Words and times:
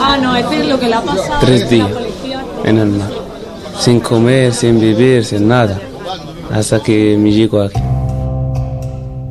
Ah, 0.00 0.16
no, 0.20 0.36
este 0.36 0.60
es 0.60 0.68
lo 0.68 0.78
que 0.78 0.88
le 0.88 0.94
ha 0.94 1.02
pasado. 1.02 1.40
Tres 1.40 1.68
días 1.68 1.90
en 2.64 2.78
el 2.78 2.90
mar, 2.90 3.10
sin 3.78 4.00
comer, 4.00 4.52
sin 4.52 4.80
vivir, 4.80 5.24
sin 5.24 5.48
nada, 5.48 5.80
hasta 6.52 6.80
que 6.80 7.16
me 7.16 7.30
llego 7.30 7.60
aquí. 7.60 7.80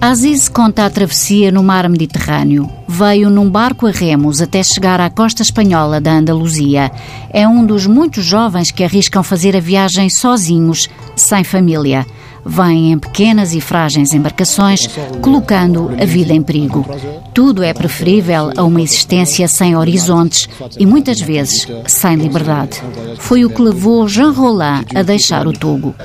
Aziz 0.01 0.49
conta 0.49 0.85
a 0.85 0.89
travessia 0.89 1.49
no 1.49 1.63
mar 1.63 1.87
Mediterrâneo. 1.87 2.69
Veio 2.87 3.29
num 3.29 3.49
barco 3.49 3.87
a 3.87 3.91
remos 3.91 4.41
até 4.41 4.61
chegar 4.61 4.99
à 4.99 5.09
costa 5.09 5.41
espanhola 5.41 6.01
da 6.01 6.11
Andaluzia. 6.11 6.91
É 7.31 7.47
um 7.47 7.65
dos 7.65 7.87
muitos 7.87 8.25
jovens 8.25 8.69
que 8.69 8.83
arriscam 8.83 9.23
fazer 9.23 9.55
a 9.55 9.61
viagem 9.61 10.09
sozinhos, 10.09 10.89
sem 11.15 11.43
família 11.45 12.05
vêm 12.45 12.91
em 12.91 12.99
pequenas 12.99 13.53
e 13.53 13.61
frágeis 13.61 14.13
embarcações, 14.13 14.87
colocando 15.21 15.91
a 15.99 16.05
vida 16.05 16.33
em 16.33 16.41
perigo. 16.41 16.85
Tudo 17.33 17.63
é 17.63 17.73
preferível 17.73 18.51
a 18.55 18.63
uma 18.63 18.81
existência 18.81 19.47
sem 19.47 19.75
horizontes 19.75 20.47
e 20.77 20.85
muitas 20.85 21.19
vezes 21.19 21.67
sem 21.87 22.15
liberdade. 22.15 22.81
Foi 23.17 23.45
o 23.45 23.49
que 23.49 23.61
levou 23.61 24.07
Jean 24.07 24.31
Roland 24.31 24.85
a 24.93 25.01
deixar 25.01 25.47
o 25.47 25.53
Togo. 25.53 25.95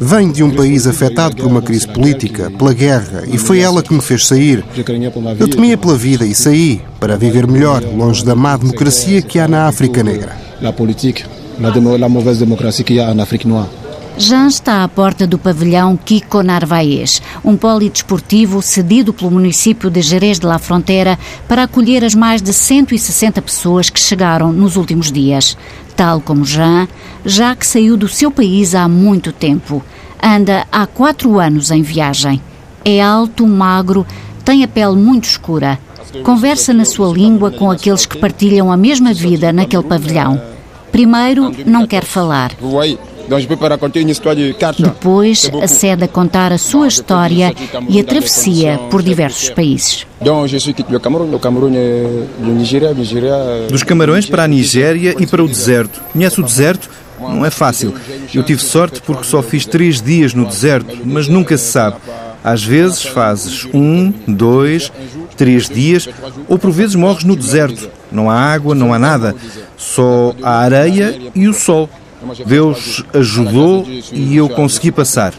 Venho 0.00 0.32
de 0.32 0.42
um 0.42 0.50
país 0.50 0.86
afetado 0.86 1.36
por 1.36 1.46
uma 1.46 1.62
crise 1.62 1.88
política, 1.88 2.50
pela 2.50 2.72
guerra, 2.72 3.24
e 3.26 3.38
foi 3.38 3.60
ela 3.60 3.82
que 3.82 3.94
me 3.94 4.00
fez 4.00 4.26
sair. 4.26 4.64
Eu 5.38 5.48
temia 5.48 5.76
pela 5.76 5.96
vida 5.96 6.26
e 6.26 6.34
saí 6.34 6.80
para 7.00 7.16
viver 7.16 7.46
melhor, 7.46 7.82
longe 7.82 8.24
da 8.24 8.34
má 8.34 8.56
democracia 8.56 9.22
que 9.22 9.38
há 9.38 9.46
na 9.46 9.66
África 9.66 10.02
Negra 10.02 10.45
la 10.60 10.72
politique, 10.72 11.24
la, 11.60 11.72
la 11.98 12.08
mauvaise 12.08 12.38
démocratie 12.38 12.84
qu'il 12.84 12.96
y 12.96 13.00
a 13.00 13.10
en 13.10 13.18
Afrique 13.18 13.44
noire. 13.44 13.68
Jean 14.18 14.46
está 14.46 14.82
à 14.82 14.88
porta 14.88 15.26
do 15.26 15.38
pavilhão 15.38 15.94
Kiko 15.94 16.42
Narvaez, 16.42 17.20
um 17.44 17.54
polidesportivo 17.54 18.62
cedido 18.62 19.12
pelo 19.12 19.30
município 19.30 19.90
de 19.90 20.00
Jerez 20.00 20.40
de 20.40 20.46
la 20.46 20.58
Frontera 20.58 21.18
para 21.46 21.64
acolher 21.64 22.02
as 22.02 22.14
mais 22.14 22.40
de 22.40 22.50
160 22.50 23.42
pessoas 23.42 23.90
que 23.90 24.00
chegaram 24.00 24.54
nos 24.54 24.76
últimos 24.76 25.12
dias. 25.12 25.54
Tal 25.94 26.22
como 26.22 26.46
Jean, 26.46 26.88
já 27.26 27.54
que 27.54 27.66
saiu 27.66 27.94
do 27.94 28.08
seu 28.08 28.30
país 28.30 28.74
há 28.74 28.88
muito 28.88 29.32
tempo. 29.32 29.84
Anda 30.22 30.66
há 30.72 30.86
quatro 30.86 31.38
anos 31.38 31.70
em 31.70 31.82
viagem. 31.82 32.40
É 32.86 33.02
alto, 33.02 33.46
magro, 33.46 34.06
tem 34.46 34.64
a 34.64 34.68
pele 34.68 34.96
muito 34.96 35.24
escura. 35.24 35.78
Conversa 36.22 36.72
na 36.72 36.84
sua 36.84 37.12
língua 37.12 37.50
com 37.50 37.70
aqueles 37.70 38.06
que 38.06 38.18
partilham 38.18 38.70
a 38.70 38.76
mesma 38.76 39.12
vida 39.12 39.52
naquele 39.52 39.82
pavilhão. 39.82 40.40
Primeiro, 40.90 41.52
não 41.66 41.86
quer 41.86 42.04
falar. 42.04 42.52
Depois, 44.82 45.50
acede 45.62 46.04
a 46.04 46.08
contar 46.08 46.52
a 46.52 46.58
sua 46.58 46.86
história 46.86 47.52
e 47.88 47.98
a 48.00 48.04
travessia 48.04 48.78
por 48.90 49.02
diversos 49.02 49.50
países. 49.50 50.06
Dos 53.68 53.82
Camarões 53.82 54.26
para 54.26 54.44
a 54.44 54.48
Nigéria 54.48 55.14
e 55.18 55.26
para 55.26 55.42
o 55.42 55.48
deserto. 55.48 56.00
Conhece 56.12 56.40
o 56.40 56.44
deserto? 56.44 56.88
Não 57.18 57.44
é 57.44 57.50
fácil. 57.50 57.94
Eu 58.32 58.42
tive 58.42 58.62
sorte 58.62 59.02
porque 59.02 59.24
só 59.24 59.42
fiz 59.42 59.66
três 59.66 60.00
dias 60.00 60.32
no 60.34 60.44
deserto, 60.46 60.96
mas 61.04 61.28
nunca 61.28 61.56
se 61.58 61.72
sabe. 61.72 61.96
Às 62.44 62.62
vezes 62.62 63.02
fazes 63.02 63.66
um, 63.74 64.12
dois, 64.28 64.92
três 65.36 65.68
dias, 65.68 66.08
ou 66.48 66.58
por 66.58 66.70
vezes 66.70 66.94
morres 66.94 67.24
no 67.24 67.36
deserto. 67.36 67.88
Não 68.10 68.30
há 68.30 68.34
água, 68.34 68.74
não 68.74 68.92
há 68.92 68.98
nada, 68.98 69.34
só 69.76 70.34
a 70.42 70.58
areia 70.58 71.18
e 71.34 71.46
o 71.48 71.52
sol. 71.52 71.88
Deus 72.46 73.04
ajudou 73.14 73.86
e 74.12 74.36
eu 74.36 74.48
consegui 74.48 74.90
passar. 74.90 75.34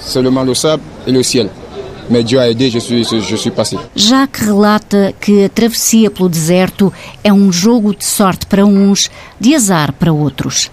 Seulement 0.00 0.44
le 0.44 0.54
sable 0.54 0.82
et 1.06 1.12
le 1.12 1.22
ciel. 1.22 1.50
Mais 2.10 2.24
Dieu 2.24 2.40
a 2.40 2.42
aidé, 2.42 2.68
je 2.68 2.80
suis, 2.80 3.04
je 3.04 3.36
suis 3.36 3.52
passé. 3.52 3.76
Jacques 3.94 4.44
relata 4.44 5.14
que 5.20 5.44
a 5.44 5.48
travessia 5.48 6.10
pelo 6.10 6.28
deserto 6.28 6.92
é 7.22 7.32
um 7.32 7.52
jogo 7.52 7.94
de 7.94 8.04
sorte 8.04 8.46
para 8.46 8.66
uns, 8.66 9.08
de 9.38 9.54
azar 9.54 9.92
para 9.92 10.12
outros. 10.12 10.70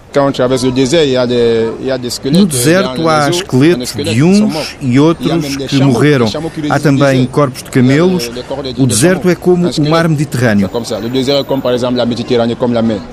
No 2.31 2.45
deserto 2.47 3.07
há 3.07 3.29
esqueletos 3.29 3.94
de 3.94 4.23
uns 4.23 4.75
e 4.81 5.00
outros 5.00 5.57
que 5.67 5.79
morreram. 5.79 6.28
Há 6.72 6.79
também 6.79 7.23
corpos 7.28 7.62
de 7.62 7.69
camelos. 7.69 8.31
O 8.78 8.88
deserto 8.88 9.29
é 9.29 9.35
como 9.35 9.69
o 9.69 9.89
mar 9.89 10.09
Mediterrâneo. 10.09 10.72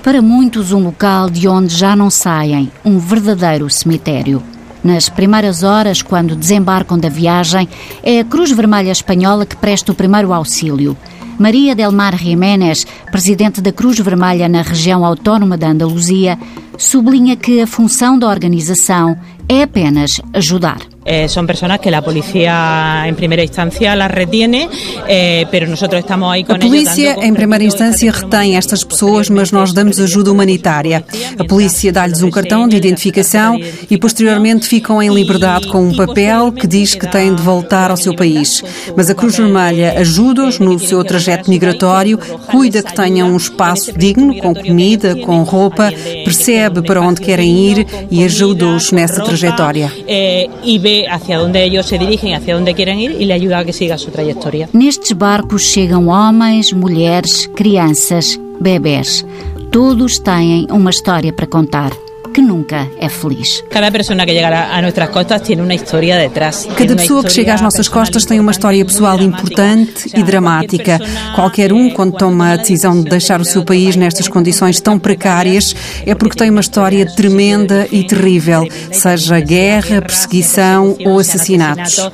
Para 0.03 0.23
muitos, 0.23 0.73
um 0.73 0.83
local 0.83 1.29
de 1.29 1.47
onde 1.47 1.77
já 1.77 1.95
não 1.95 2.09
saem, 2.09 2.73
um 2.83 2.99
verdadeiro 2.99 3.69
cemitério. 3.69 4.43
Nas 4.85 5.09
primeiras 5.09 5.63
horas, 5.63 6.03
quando 6.03 6.37
desembarcam 6.37 6.99
da 6.99 7.09
viagem, 7.09 7.67
é 8.03 8.21
a 8.21 8.25
Cruz 8.25 8.53
Vermelha 8.53 8.93
Espanhola 8.93 9.47
que 9.47 9.57
presta 9.57 9.91
o 9.91 9.95
primeiro 9.95 10.31
auxílio. 10.31 10.95
Maria 11.39 11.75
Del 11.75 11.91
Mar 11.91 12.15
Jiménez, 12.17 12.87
presidente 13.11 13.63
da 13.63 13.73
Cruz 13.73 13.99
Vermelha 13.99 14.47
na 14.47 14.61
região 14.61 15.03
autónoma 15.03 15.57
da 15.57 15.69
Andaluzia, 15.69 16.39
sublinha 16.77 17.35
que 17.35 17.63
a 17.63 17.67
função 17.67 18.19
da 18.19 18.29
organização 18.29 19.19
é 19.49 19.63
apenas 19.63 20.21
ajudar. 20.35 20.94
Eh, 21.05 21.29
son 21.29 21.47
personas 21.47 21.81
que 21.81 21.91
la 21.91 22.03
policía 22.03 23.05
en 23.07 23.15
primera 23.15 23.43
instancia 23.43 23.95
las 23.95 24.11
retiene, 24.11 24.69
eh, 25.07 25.47
pero 25.51 25.67
nosotros 25.67 26.01
estamos 26.01 26.33
ahí 26.33 26.45
con 26.45 26.57
A 26.57 26.59
polícia 26.59 27.17
em 27.21 27.35
primeira 27.35 27.65
instância 27.65 28.11
retém 28.11 28.57
estas 28.57 28.83
pessoas, 28.85 29.29
mas 29.29 29.53
nós 29.53 29.73
damos 29.73 30.01
ajuda 30.01 30.33
humanitária. 30.33 31.05
A 31.39 31.45
polícia 31.45 31.93
dá-lhes 31.93 32.23
um 32.23 32.31
cartão 32.31 32.67
de 32.67 32.77
identificação 32.77 33.59
e 33.91 33.99
posteriormente 33.99 34.67
ficam 34.67 35.03
em 35.03 35.13
liberdade 35.13 35.69
com 35.69 35.83
um 35.83 35.95
papel 35.95 36.53
que 36.53 36.67
diz 36.67 36.95
que 36.95 37.07
têm 37.07 37.35
de 37.35 37.43
voltar 37.43 37.91
ao 37.91 37.97
seu 37.97 38.15
país. 38.15 38.63
Mas 38.97 39.11
a 39.11 39.15
Cruz 39.15 39.37
Vermelha 39.37 39.99
ajuda-os 39.99 40.59
no 40.59 40.79
seu 40.79 41.05
trajeto 41.05 41.51
migratório, 41.51 42.19
cuida 42.51 42.83
que 42.83 42.95
tenham 42.95 43.31
um 43.31 43.37
espaço 43.37 43.93
digno, 43.93 44.35
com 44.39 44.55
comida, 44.55 45.17
com 45.17 45.43
roupa, 45.43 45.93
percebe 46.25 46.81
para 46.83 47.01
onde 47.01 47.21
querem 47.21 47.71
ir 47.71 47.87
e 48.11 48.25
ajuda-os 48.25 48.91
nessa 48.91 49.23
trajetória. 49.23 49.93
Eh, 50.07 50.49
e 50.63 50.79
hacia 51.03 51.43
onde 51.43 51.59
eles 51.59 51.87
se 51.87 51.99
dirigem, 51.99 52.35
hacia 52.35 52.57
onde 52.57 52.75
querem 52.75 52.99
ir 53.05 53.13
e 53.21 53.25
lhe 53.25 53.33
ajuda 53.33 53.59
a 53.59 53.65
que 53.65 53.73
siga 53.73 53.95
a 53.95 53.99
sua 53.99 54.13
trajetória. 54.13 54.69
Nestes 54.73 55.13
barcos 55.13 55.63
chegam 55.73 56.09
homens, 56.09 56.73
mulheres, 56.73 57.47
crianças, 57.61 58.39
bebés. 58.61 59.25
Todos 59.71 60.19
têm 60.21 60.67
uma 60.71 60.91
história 60.91 61.33
para 61.33 61.47
contar 61.47 61.91
que 62.35 62.43
nunca 62.43 62.91
é 62.99 63.09
feliz. 63.09 63.63
Cada 63.71 63.91
pessoa 63.93 64.13
que 64.13 64.21
chega 64.21 64.49
a 64.75 64.83
nossas 64.83 65.09
costas 65.09 65.41
tem 65.43 65.61
uma 65.61 65.75
história 65.75 66.19
detrás. 66.19 66.69
Cada 66.77 66.97
pessoa 66.97 67.23
que 67.23 67.33
chega 67.33 67.55
às 67.55 67.61
nossas 67.61 67.89
costas 67.89 68.25
tem 68.25 68.41
uma 68.41 68.51
história 68.51 68.85
pessoal 68.85 69.21
importante 69.21 70.11
e 70.13 70.23
dramática. 70.23 70.99
Qualquer 71.37 71.73
um, 71.73 71.91
quando 71.91 72.17
toma 72.17 72.53
a 72.53 72.57
decisão 72.57 73.01
de 73.01 73.09
deixar 73.09 73.41
o 73.41 73.45
seu 73.45 73.65
país 73.65 73.95
nestas 73.95 74.27
condições 74.27 74.81
tão 74.81 74.99
precárias, 74.99 75.77
é 76.05 76.13
porque 76.15 76.37
tem 76.37 76.51
uma 76.51 76.61
história 76.61 77.07
tremenda 77.07 77.87
e 77.93 78.03
terrível, 78.03 78.67
seja 78.91 79.39
guerra, 79.39 80.03
perseguição 80.03 80.97
ou 81.05 81.21
assassinatos. 81.21 82.11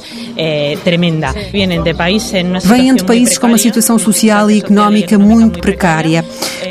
Vêm 2.63 2.95
de 2.95 3.05
países 3.05 3.39
com 3.39 3.47
uma 3.47 3.59
situação 3.59 3.99
social 3.99 4.51
e 4.51 4.59
económica 4.59 5.19
muito 5.19 5.61
precária. 5.61 6.23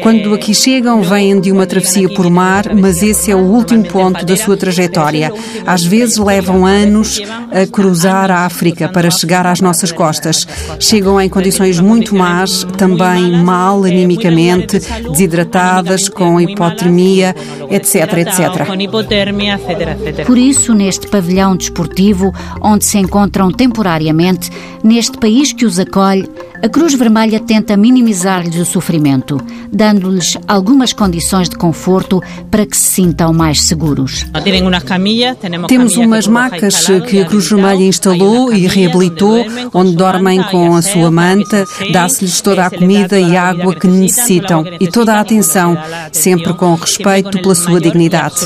Quando 0.03 0.35
aqui 0.35 0.53
chegam, 0.53 1.01
vêm 1.01 1.41
de 1.41 1.51
uma 1.51 1.65
travessia 1.65 2.07
por 2.09 2.29
mar, 2.29 2.75
mas 2.75 3.01
esse 3.01 3.31
é 3.31 3.38
o 3.39 3.53
último 3.53 3.83
ponto 3.85 4.25
da 4.25 4.35
sua 4.35 4.57
trajetória. 4.57 5.31
Às 5.65 5.83
vezes 5.83 6.17
levam 6.17 6.65
anos 6.65 7.21
a 7.51 7.65
cruzar 7.65 8.31
a 8.31 8.45
África 8.45 8.89
para 8.89 9.09
chegar 9.09 9.45
às 9.45 9.61
nossas 9.61 9.91
costas. 9.91 10.47
Chegam 10.79 11.19
em 11.19 11.29
condições 11.29 11.79
muito 11.79 12.15
más, 12.15 12.65
também 12.77 13.43
mal 13.43 13.83
animicamente, 13.83 14.79
desidratadas, 15.11 16.09
com 16.09 16.39
hipotermia, 16.39 17.35
etc, 17.69 18.17
etc. 18.17 20.25
Por 20.25 20.37
isso, 20.37 20.73
neste 20.73 21.07
pavilhão 21.07 21.55
desportivo, 21.55 22.33
onde 22.61 22.85
se 22.85 22.97
encontram 22.97 23.51
temporariamente, 23.51 24.49
neste 24.83 25.17
país 25.17 25.53
que 25.53 25.65
os 25.65 25.79
acolhe, 25.79 26.29
a 26.61 26.69
Cruz 26.69 26.93
Vermelha 26.93 27.39
tenta 27.39 27.77
minimizar-lhes 27.77 28.55
o 28.55 28.65
sofrimento, 28.65 29.39
dando-lhes 29.71 30.37
algumas 30.47 30.91
condições 30.93 31.47
de 31.47 31.55
conforto 31.55 32.21
para 32.51 32.65
que 32.65 32.75
se 32.75 32.87
sintam 32.87 33.31
mais 33.33 33.61
seguros. 33.61 34.25
Temos 35.67 35.95
umas 35.97 36.27
macas 36.27 36.85
que 37.07 37.21
a 37.21 37.25
Cruz 37.25 37.49
Vermelha 37.49 37.85
instalou 37.85 38.53
e 38.53 38.67
reabilitou, 38.67 39.45
onde 39.73 39.95
dormem 39.95 40.43
com 40.43 40.75
a 40.75 40.81
sua 40.81 41.09
manta, 41.09 41.65
dá-se-lhes 41.91 42.41
toda 42.41 42.65
a 42.65 42.69
comida 42.69 43.19
e 43.19 43.37
água 43.37 43.73
que 43.75 43.87
necessitam 43.87 44.65
e 44.79 44.87
toda 44.87 45.13
a 45.13 45.19
atenção, 45.21 45.77
sempre 46.11 46.53
com 46.53 46.75
respeito 46.75 47.41
pela 47.41 47.55
sua 47.55 47.79
dignidade. 47.79 48.39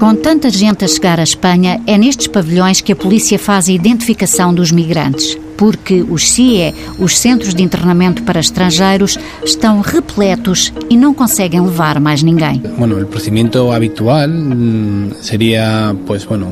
Com 0.00 0.14
tanta 0.14 0.48
gente 0.48 0.82
a 0.82 0.88
chegar 0.88 1.20
à 1.20 1.22
Espanha, 1.22 1.78
é 1.86 1.98
nestes 1.98 2.26
pavilhões 2.26 2.80
que 2.80 2.90
a 2.90 2.96
polícia 2.96 3.38
faz 3.38 3.68
a 3.68 3.72
identificação 3.72 4.54
dos 4.54 4.72
migrantes. 4.72 5.36
porque 5.58 6.02
os 6.08 6.30
CIE, 6.30 6.74
os 6.98 7.18
Centros 7.18 7.54
de 7.54 7.62
Internamento 7.62 8.22
para 8.22 8.40
Estrangeiros, 8.40 9.18
estão 9.44 9.82
repletos 9.82 10.72
e 10.88 10.96
não 10.96 11.12
conseguem 11.12 11.60
levar 11.60 12.00
mais 12.00 12.22
ninguém. 12.22 12.62
Bueno, 12.78 12.98
o 12.98 13.04
procedimento 13.04 13.70
habitual 13.70 14.26
mm, 14.26 15.16
seria, 15.20 15.94
pues, 16.06 16.24
bueno, 16.24 16.46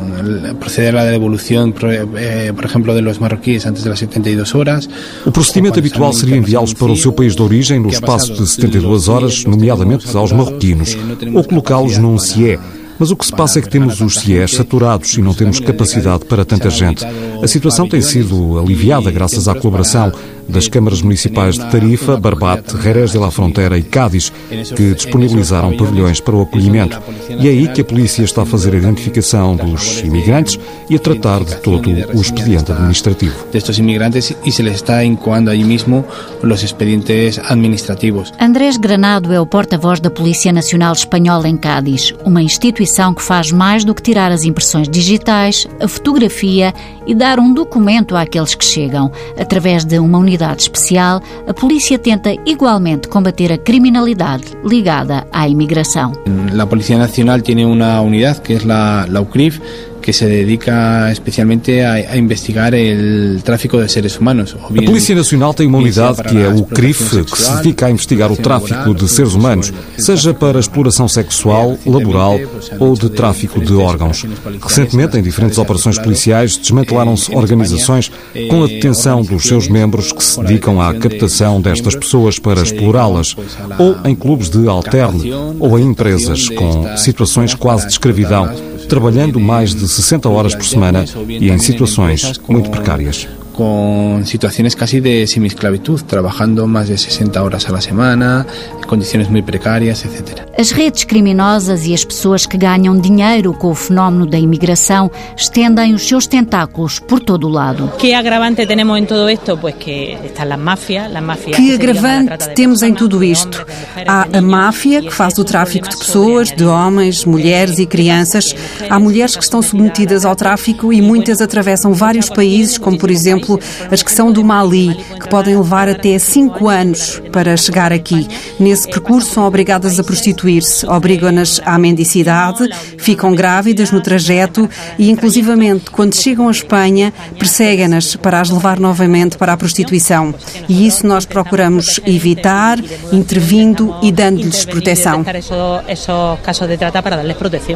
proceder 0.61 0.95
à 0.95 1.07
devolução, 1.07 1.73
por, 1.73 1.89
eh, 1.91 2.53
por 2.53 2.67
exemplo, 2.67 2.95
de 2.95 3.01
los 3.01 3.19
marroquíes 3.19 3.65
antes 3.65 3.83
das 3.83 3.99
72 3.99 4.55
horas. 4.55 4.87
O 5.25 5.33
procedimento 5.33 5.79
habitual 5.79 6.13
seria 6.13 6.37
enviá-los 6.37 6.75
para 6.75 6.93
o 6.93 6.97
seu 6.97 7.11
país 7.11 7.35
de 7.35 7.41
origem 7.41 7.81
no 7.81 7.89
espaço 7.89 8.35
de 8.35 8.47
72 8.47 9.09
horas, 9.09 9.43
nomeadamente 9.47 10.15
aos 10.15 10.33
marroquinos, 10.33 10.99
ou 11.33 11.45
colocá-los 11.45 11.97
num 11.97 12.19
CIE 12.19 12.59
mas 12.99 13.11
o 13.11 13.17
que 13.17 13.25
se 13.25 13.33
passa 13.33 13.59
é 13.59 13.63
que 13.63 13.69
temos 13.69 14.01
os 14.01 14.17
CIEs 14.17 14.53
saturados 14.53 15.15
e 15.15 15.23
não 15.23 15.35
temos 15.35 15.61
capacidade 15.61 16.25
para 16.25 16.45
tanta 16.45 16.69
gente. 16.69 17.05
A 17.43 17.47
situação 17.47 17.89
tem 17.89 18.01
sido 18.01 18.59
aliviada 18.59 19.11
graças 19.11 19.47
à 19.49 19.55
colaboração 19.55 20.13
das 20.49 20.67
câmaras 20.69 21.03
municipais 21.03 21.57
de 21.57 21.71
Tarifa, 21.71 22.17
Barbate, 22.17 22.81
Jerez 22.81 23.13
de 23.13 23.19
la 23.19 23.31
Frontera 23.31 23.77
e 23.77 23.83
Cádiz, 23.83 24.33
que 24.75 24.95
disponibilizaram 24.95 25.77
pavilhões 25.77 26.21
para 26.21 26.35
o 26.35 26.43
acolhimento. 26.43 27.01
E 27.29 27.47
é 27.47 27.51
aí 27.51 27.69
que 27.69 27.83
a 27.83 27.85
polícia 27.85 28.23
está 28.23 28.43
a 28.43 28.47
fazer 28.47 28.75
a 28.75 28.79
identificação 28.79 29.55
dos 29.55 30.01
imigrantes 30.01 30.59
e 30.89 30.97
a 30.97 30.99
tratar 30.99 31.45
de 31.45 31.57
todo 31.57 31.91
o 31.91 32.21
expediente 32.21 32.73
administrativo. 32.73 33.35
Destes 33.53 33.79
imigrantes 33.79 34.35
e 34.45 34.51
se 34.51 34.63
les 34.63 34.77
está 34.77 35.05
incoando 35.05 35.51
aí 35.51 35.63
mesmo 35.63 36.05
os 36.43 36.63
expedientes 36.63 37.39
administrativos. 37.39 38.33
Andrés 38.41 38.77
Granado 38.77 39.33
é 39.33 39.41
o 39.41 39.47
porta-voz 39.47 40.01
da 40.01 40.11
Polícia 40.11 40.53
Nacional 40.53 40.93
Espanhola 40.93 41.47
em 41.47 41.57
Cádiz, 41.57 42.15
uma 42.25 42.43
instituição 42.43 43.13
que 43.13 43.23
faz 43.23 43.53
mais 43.53 43.85
do 43.85 43.95
que 43.95 44.03
tirar 44.03 44.33
as 44.33 44.45
impressões 44.45 44.89
digitais, 44.89 45.67
a 45.81 45.87
fotografia 45.87 46.73
e 47.07 47.15
dar 47.15 47.39
um 47.39 47.53
documento 47.53 48.17
àqueles 48.17 48.55
que 48.55 48.65
chegam. 48.65 49.11
Através 49.39 49.85
de 49.85 49.99
uma 49.99 50.19
unidade 50.19 50.38
especial, 50.61 51.23
a 51.47 51.55
polícia 51.55 51.99
tenta 51.99 52.33
igualmente 52.47 53.09
combater 53.09 53.53
a 53.53 53.59
criminalidade 53.59 54.45
ligada 54.65 55.27
à 55.33 55.49
imigração. 55.49 56.13
A 56.61 56.67
Polícia 56.67 56.99
Nacional 56.99 57.41
tem 57.41 57.65
uma 57.65 58.01
unidade 58.01 58.41
que 58.41 58.55
é 58.55 58.59
a 58.59 59.21
UCRIF, 59.21 59.61
que 60.09 60.13
se 60.15 60.25
dedica 60.25 61.13
especialmente 61.13 61.83
a, 61.83 61.93
a, 61.93 62.17
investigar 62.17 62.73
o 62.73 63.43
tráfico 63.43 63.77
de 63.77 63.93
seres 63.93 64.19
humanos. 64.19 64.57
a 64.59 64.83
Polícia 64.83 65.15
Nacional 65.15 65.53
tem 65.53 65.67
uma 65.67 65.77
unidade 65.77 66.23
que 66.23 66.39
é 66.39 66.49
o 66.49 66.65
CRIF, 66.65 67.25
que 67.25 67.39
se 67.39 67.57
dedica 67.57 67.85
a 67.85 67.91
investigar 67.91 68.33
o 68.33 68.37
tráfico 68.39 68.95
de 68.95 69.07
seres 69.07 69.35
humanos, 69.35 69.71
seja 69.99 70.33
para 70.33 70.59
exploração 70.59 71.07
sexual, 71.09 71.77
laboral 71.85 72.41
ou 72.79 72.95
de 72.95 73.11
tráfico 73.11 73.61
de 73.61 73.75
órgãos. 73.75 74.25
Recentemente, 74.63 75.19
em 75.19 75.23
diferentes 75.23 75.59
operações 75.59 75.99
policiais, 75.99 76.57
desmantelaram-se 76.57 77.35
organizações 77.35 78.11
com 78.49 78.65
a 78.65 78.67
detenção 78.67 79.21
dos 79.21 79.43
seus 79.43 79.69
membros 79.69 80.11
que 80.11 80.25
se 80.25 80.41
dedicam 80.41 80.81
à 80.81 80.95
captação 80.95 81.61
destas 81.61 81.95
pessoas 81.95 82.39
para 82.39 82.63
explorá-las, 82.63 83.37
ou 83.79 83.99
em 84.07 84.15
clubes 84.15 84.49
de 84.49 84.67
alterne, 84.69 85.31
ou 85.61 85.79
em 85.79 85.85
empresas 85.85 86.49
com 86.49 86.97
situações 86.97 87.55
quase 87.55 87.85
de 87.85 87.93
escravidão 87.93 88.78
trabalhando 88.89 89.39
mais 89.39 89.75
de 89.75 89.87
60 89.87 90.29
horas 90.29 90.55
por 90.55 90.65
semana 90.65 91.05
e 91.29 91.51
em 91.51 91.59
situações 91.59 92.41
muito 92.49 92.71
precárias. 92.71 93.29
Con 93.59 94.25
situaciones 94.25 94.77
casi 94.77 95.01
de 95.01 95.27
semi-esclavitud, 95.27 96.03
trabajando 96.03 96.69
más 96.69 96.87
de 96.87 96.97
60 96.97 97.43
horas 97.43 97.69
a 97.69 97.73
la 97.73 97.81
semana, 97.81 98.47
condições 98.87 99.29
muito 99.29 99.47
precárias, 99.47 100.05
etc. 100.05 100.47
As 100.57 100.71
redes 100.71 101.03
criminosas 101.03 101.85
e 101.85 101.93
as 101.93 102.05
pessoas 102.05 102.47
que 102.47 102.57
ganham 102.57 102.97
dinheiro 103.01 103.53
com 103.55 103.71
o 103.71 103.75
fenómeno 103.75 104.27
da 104.27 104.39
imigração 104.39 105.11
estendem 105.37 105.93
os 105.93 106.07
seus 106.07 106.29
tentáculos 106.29 107.01
por 107.01 107.19
todo 107.19 107.49
o 107.49 107.51
lado. 107.51 107.93
Que 107.99 108.15
agravante 108.15 108.65
temos 108.65 108.97
em 108.97 109.05
todo 109.05 109.29
isto? 109.29 109.59
Pois 109.61 109.75
que 109.75 110.17
estão 110.25 110.53
as 110.53 110.59
máfias, 110.59 111.17
as 111.17 111.23
máfias. 111.23 111.57
Que 111.57 111.75
agravante 111.75 112.55
temos 112.55 112.83
em 112.83 112.95
tudo 112.95 113.25
isto? 113.25 113.67
Há 114.07 114.39
a 114.39 114.41
máfia 114.41 115.03
que 115.03 115.11
faz 115.11 115.37
o 115.37 115.45
tráfico 115.45 115.89
de 115.89 115.97
pessoas, 115.97 116.53
de 116.53 116.65
homens, 116.65 117.25
mulheres 117.25 117.81
e 117.81 117.87
crianças. 117.87 118.55
Há 118.89 119.01
mulheres 119.01 119.37
que 119.37 119.43
estão 119.43 119.61
submetidas 119.61 120.25
ao 120.25 120.37
tráfico 120.37 120.93
e 120.93 121.03
muitas 121.03 121.41
atravessam 121.41 121.93
vários 121.93 122.29
países, 122.29 122.79
como 122.79 122.97
por 122.97 123.11
exemplo 123.11 123.48
exemplo, 123.49 123.61
as 123.91 124.03
que 124.03 124.13
são 124.13 124.31
do 124.31 124.45
Mali, 124.45 124.95
que 125.21 125.29
podem 125.29 125.57
levar 125.57 125.89
até 125.89 126.19
cinco 126.19 126.69
anos 126.69 127.23
para 127.33 127.57
chegar 127.57 127.93
aqui. 127.93 128.29
Nesse 128.61 128.89
percurso 128.89 129.33
são 129.33 129.47
obrigadas 129.47 129.99
a 129.99 130.05
prostituir-se, 130.05 130.87
obrigam-nas 130.87 131.61
à 131.65 131.79
mendicidade, 131.79 132.69
ficam 132.99 133.35
grávidas 133.35 133.91
no 133.91 134.03
trajeto 134.03 134.69
e, 134.99 135.11
inclusivamente, 135.11 135.91
quando 135.91 136.15
chegam 136.15 136.49
à 136.49 136.51
Espanha, 136.51 137.13
perseguem-nas 137.39 138.17
para 138.17 138.41
as 138.41 138.51
levar 138.51 138.79
novamente 138.79 139.39
para 139.39 139.53
a 139.53 139.57
prostituição. 139.57 140.35
E 140.69 140.87
isso 140.87 141.07
nós 141.07 141.25
procuramos 141.25 142.01
evitar, 142.05 142.79
intervindo 143.13 143.95
e 144.03 144.13
dando-lhes 144.13 144.65
proteção. 144.65 145.25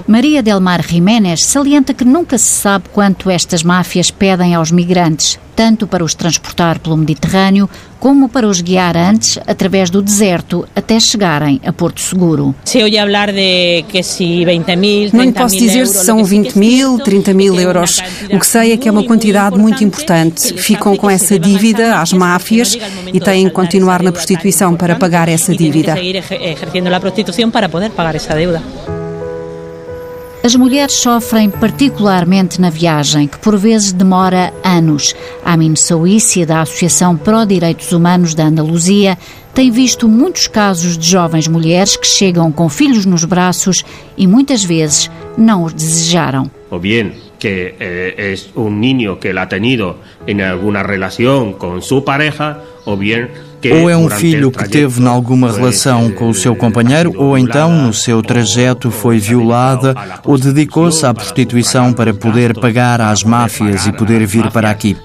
Maria 0.06 0.42
Delmar 0.42 0.82
Jiménez 0.86 1.44
salienta 1.44 1.94
que 1.94 2.04
nunca 2.04 2.36
se 2.36 2.52
sabe 2.52 2.88
quanto 2.92 3.30
estas 3.30 3.62
máfias 3.62 4.10
pedem 4.10 4.54
aos 4.54 4.70
migrantes 4.70 5.38
tanto 5.62 5.86
para 5.86 6.02
os 6.02 6.12
transportar 6.12 6.80
pelo 6.80 6.96
Mediterrâneo 6.96 7.70
como 8.00 8.28
para 8.28 8.48
os 8.48 8.60
guiar 8.60 8.96
antes 8.96 9.38
através 9.46 9.90
do 9.90 10.02
deserto 10.02 10.66
até 10.74 10.98
chegarem 10.98 11.60
a 11.64 11.72
Porto 11.72 12.00
Seguro. 12.00 12.52
Se 12.64 12.82
ouve 12.82 12.96
falar 12.96 13.30
de 13.30 13.84
que 13.88 14.02
se 14.02 14.44
20 14.44 14.74
mil, 14.74 15.10
Não 15.12 15.22
lhe 15.22 15.30
posso 15.30 15.56
dizer 15.56 15.86
se 15.86 16.04
são 16.04 16.24
20 16.24 16.58
mil, 16.58 16.98
30 16.98 17.32
mil 17.32 17.60
euros. 17.60 18.00
O 18.28 18.40
que 18.40 18.46
sei 18.46 18.72
é 18.72 18.76
que 18.76 18.88
é 18.88 18.90
uma 18.90 19.04
quantidade 19.04 19.56
muito 19.56 19.84
importante. 19.84 20.52
Ficam 20.54 20.96
com 20.96 21.08
essa 21.08 21.38
dívida 21.38 22.00
às 22.00 22.12
máfias 22.12 22.76
e 23.12 23.20
têm 23.20 23.46
que 23.46 23.52
continuar 23.52 24.02
na 24.02 24.10
prostituição 24.10 24.74
para 24.74 24.96
pagar 24.96 25.28
essa 25.28 25.54
dívida. 25.54 25.94
As 30.44 30.56
mulheres 30.56 30.94
sofrem 30.94 31.48
particularmente 31.48 32.60
na 32.60 32.68
viagem, 32.68 33.28
que 33.28 33.38
por 33.38 33.56
vezes 33.56 33.92
demora 33.92 34.52
anos. 34.64 35.14
A 35.44 35.54
Souícia, 35.76 36.44
da 36.44 36.62
Associação 36.62 37.16
Pró 37.16 37.44
Direitos 37.44 37.92
Humanos 37.92 38.34
da 38.34 38.46
Andaluzia, 38.46 39.16
tem 39.54 39.70
visto 39.70 40.08
muitos 40.08 40.48
casos 40.48 40.98
de 40.98 41.08
jovens 41.08 41.46
mulheres 41.46 41.96
que 41.96 42.08
chegam 42.08 42.50
com 42.50 42.68
filhos 42.68 43.06
nos 43.06 43.24
braços 43.24 43.84
e 44.16 44.26
muitas 44.26 44.64
vezes 44.64 45.08
não 45.38 45.62
os 45.62 45.72
desejaram. 45.72 46.50
Ou 46.70 46.80
bem 46.80 47.12
que 47.38 47.74
é 47.78 48.34
um 48.56 48.70
niño 48.70 49.16
que 49.16 49.32
la 49.32 49.42
ha 49.42 49.46
tenido 49.46 49.96
em 50.26 50.42
alguma 50.42 50.82
relação 50.82 51.52
com 51.52 51.80
sua 51.80 52.02
pareja, 52.02 52.60
ou 52.84 52.96
bem 52.96 53.28
ou 53.70 53.90
é 53.90 53.96
um 53.96 54.08
filho 54.08 54.50
que 54.50 54.68
teve 54.68 55.00
em 55.00 55.06
alguma 55.06 55.52
relação 55.52 56.10
com 56.10 56.28
o 56.28 56.34
seu 56.34 56.56
companheiro, 56.56 57.12
ou 57.16 57.36
então 57.36 57.70
no 57.86 57.92
seu 57.92 58.22
trajeto 58.22 58.90
foi 58.90 59.18
violada 59.18 59.94
ou 60.24 60.38
dedicou-se 60.38 61.04
à 61.04 61.12
prostituição 61.12 61.92
para 61.92 62.14
poder 62.14 62.58
pagar 62.58 63.00
às 63.00 63.22
máfias 63.22 63.86
e 63.86 63.92
poder 63.92 64.26
vir 64.26 64.50
para 64.50 64.70
aqui. 64.70 64.96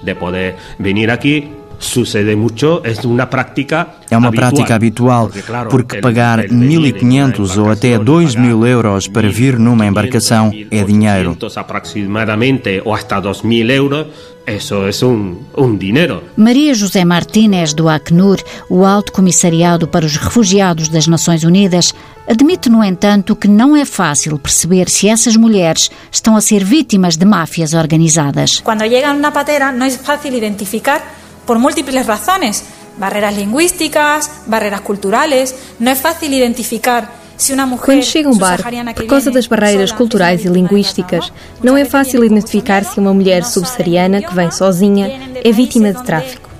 Sucede 1.78 2.34
mucho, 2.34 2.82
é 2.84 2.92
uma 3.06 3.26
prática 3.26 3.86
É 4.10 4.16
uma 4.16 4.32
prática 4.32 4.74
habitual, 4.74 5.30
porque 5.70 6.00
pagar 6.00 6.40
1.500 6.40 7.56
ou 7.56 7.70
até 7.70 7.98
2.000 7.98 8.66
euros 8.66 9.08
para 9.08 9.28
vir 9.28 9.58
numa 9.58 9.86
embarcação 9.86 10.52
é 10.70 10.84
dinheiro. 10.84 11.36
aproximadamente 11.56 12.82
ou 12.84 12.94
hasta 12.94 13.20
2.000 13.20 13.70
euros 13.70 14.06
isso 14.56 14.74
é 14.86 15.06
um, 15.06 15.36
um 15.56 15.76
dinheiro. 15.76 16.22
Maria 16.36 16.72
José 16.72 17.04
Martínez, 17.04 17.74
do 17.74 17.86
Acnur, 17.86 18.38
o 18.70 18.84
Alto 18.84 19.12
Comissariado 19.12 19.86
para 19.86 20.06
os 20.06 20.16
Refugiados 20.16 20.88
das 20.88 21.06
Nações 21.06 21.44
Unidas, 21.44 21.92
admite, 22.26 22.70
no 22.70 22.82
entanto, 22.82 23.36
que 23.36 23.46
não 23.46 23.76
é 23.76 23.84
fácil 23.84 24.38
perceber 24.38 24.88
se 24.88 25.06
essas 25.06 25.36
mulheres 25.36 25.90
estão 26.10 26.34
a 26.34 26.40
ser 26.40 26.64
vítimas 26.64 27.16
de 27.16 27.26
máfias 27.26 27.74
organizadas. 27.74 28.60
Quando 28.60 28.88
chegam 28.88 29.18
na 29.18 29.30
patera, 29.30 29.70
não 29.70 29.84
é 29.84 29.90
fácil 29.90 30.34
identificar 30.34 31.27
por 31.48 31.58
múltiples 31.58 32.06
razones, 32.06 32.62
barreras 32.98 33.34
lingüísticas, 33.34 34.30
barreras 34.46 34.82
culturales, 34.82 35.54
no 35.80 35.90
es 35.90 35.98
fácil 35.98 36.30
identificar 36.30 37.16
quando 37.80 38.02
chega 38.02 38.28
um 38.28 38.36
barco, 38.36 38.68
por 38.96 39.06
causa 39.06 39.30
das 39.30 39.46
barreiras 39.46 39.92
culturais 39.92 40.44
e 40.44 40.48
linguísticas, 40.48 41.32
não 41.62 41.76
é 41.76 41.84
fácil 41.84 42.24
identificar 42.24 42.84
se 42.84 42.98
uma 42.98 43.14
mulher 43.14 43.44
subsaariana 43.44 44.20
que 44.20 44.34
vem 44.34 44.50
sozinha 44.50 45.08
é 45.42 45.52
vítima 45.52 45.92
de 45.92 46.02
tráfico. 46.04 46.50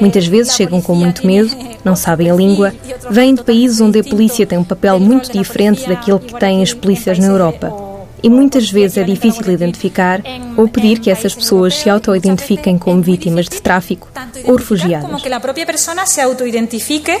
Muitas 0.00 0.26
vezes 0.26 0.54
chegam 0.54 0.82
com 0.82 0.94
muito 0.94 1.26
medo, 1.26 1.56
não 1.84 1.96
sabem 1.96 2.30
a 2.30 2.34
língua, 2.34 2.74
vêm 3.08 3.34
de 3.34 3.44
países 3.44 3.80
onde 3.80 4.00
a 4.00 4.04
polícia 4.04 4.44
tem 4.44 4.58
um 4.58 4.64
papel 4.64 5.00
muito 5.00 5.32
diferente 5.32 5.88
daquele 5.88 6.18
que 6.18 6.38
têm 6.38 6.62
as 6.62 6.74
polícias 6.74 7.18
na 7.18 7.28
Europa. 7.28 7.83
E 8.24 8.30
muitas 8.30 8.70
vezes 8.70 8.96
é 8.96 9.04
difícil 9.04 9.52
identificar 9.52 10.22
ou 10.56 10.66
pedir 10.66 10.98
que 10.98 11.10
essas 11.10 11.34
pessoas 11.34 11.74
se 11.74 11.90
auto-identifiquem 11.90 12.78
como 12.78 13.02
vítimas 13.02 13.44
de 13.44 13.60
tráfico 13.60 14.08
ou 14.44 14.56
refugiadas. 14.56 15.04
Como 15.06 15.22
que 15.22 15.30
a 15.30 15.38
própria 15.38 15.66
pessoa 15.66 16.06
se 16.06 16.22
auto-identifique 16.22 17.20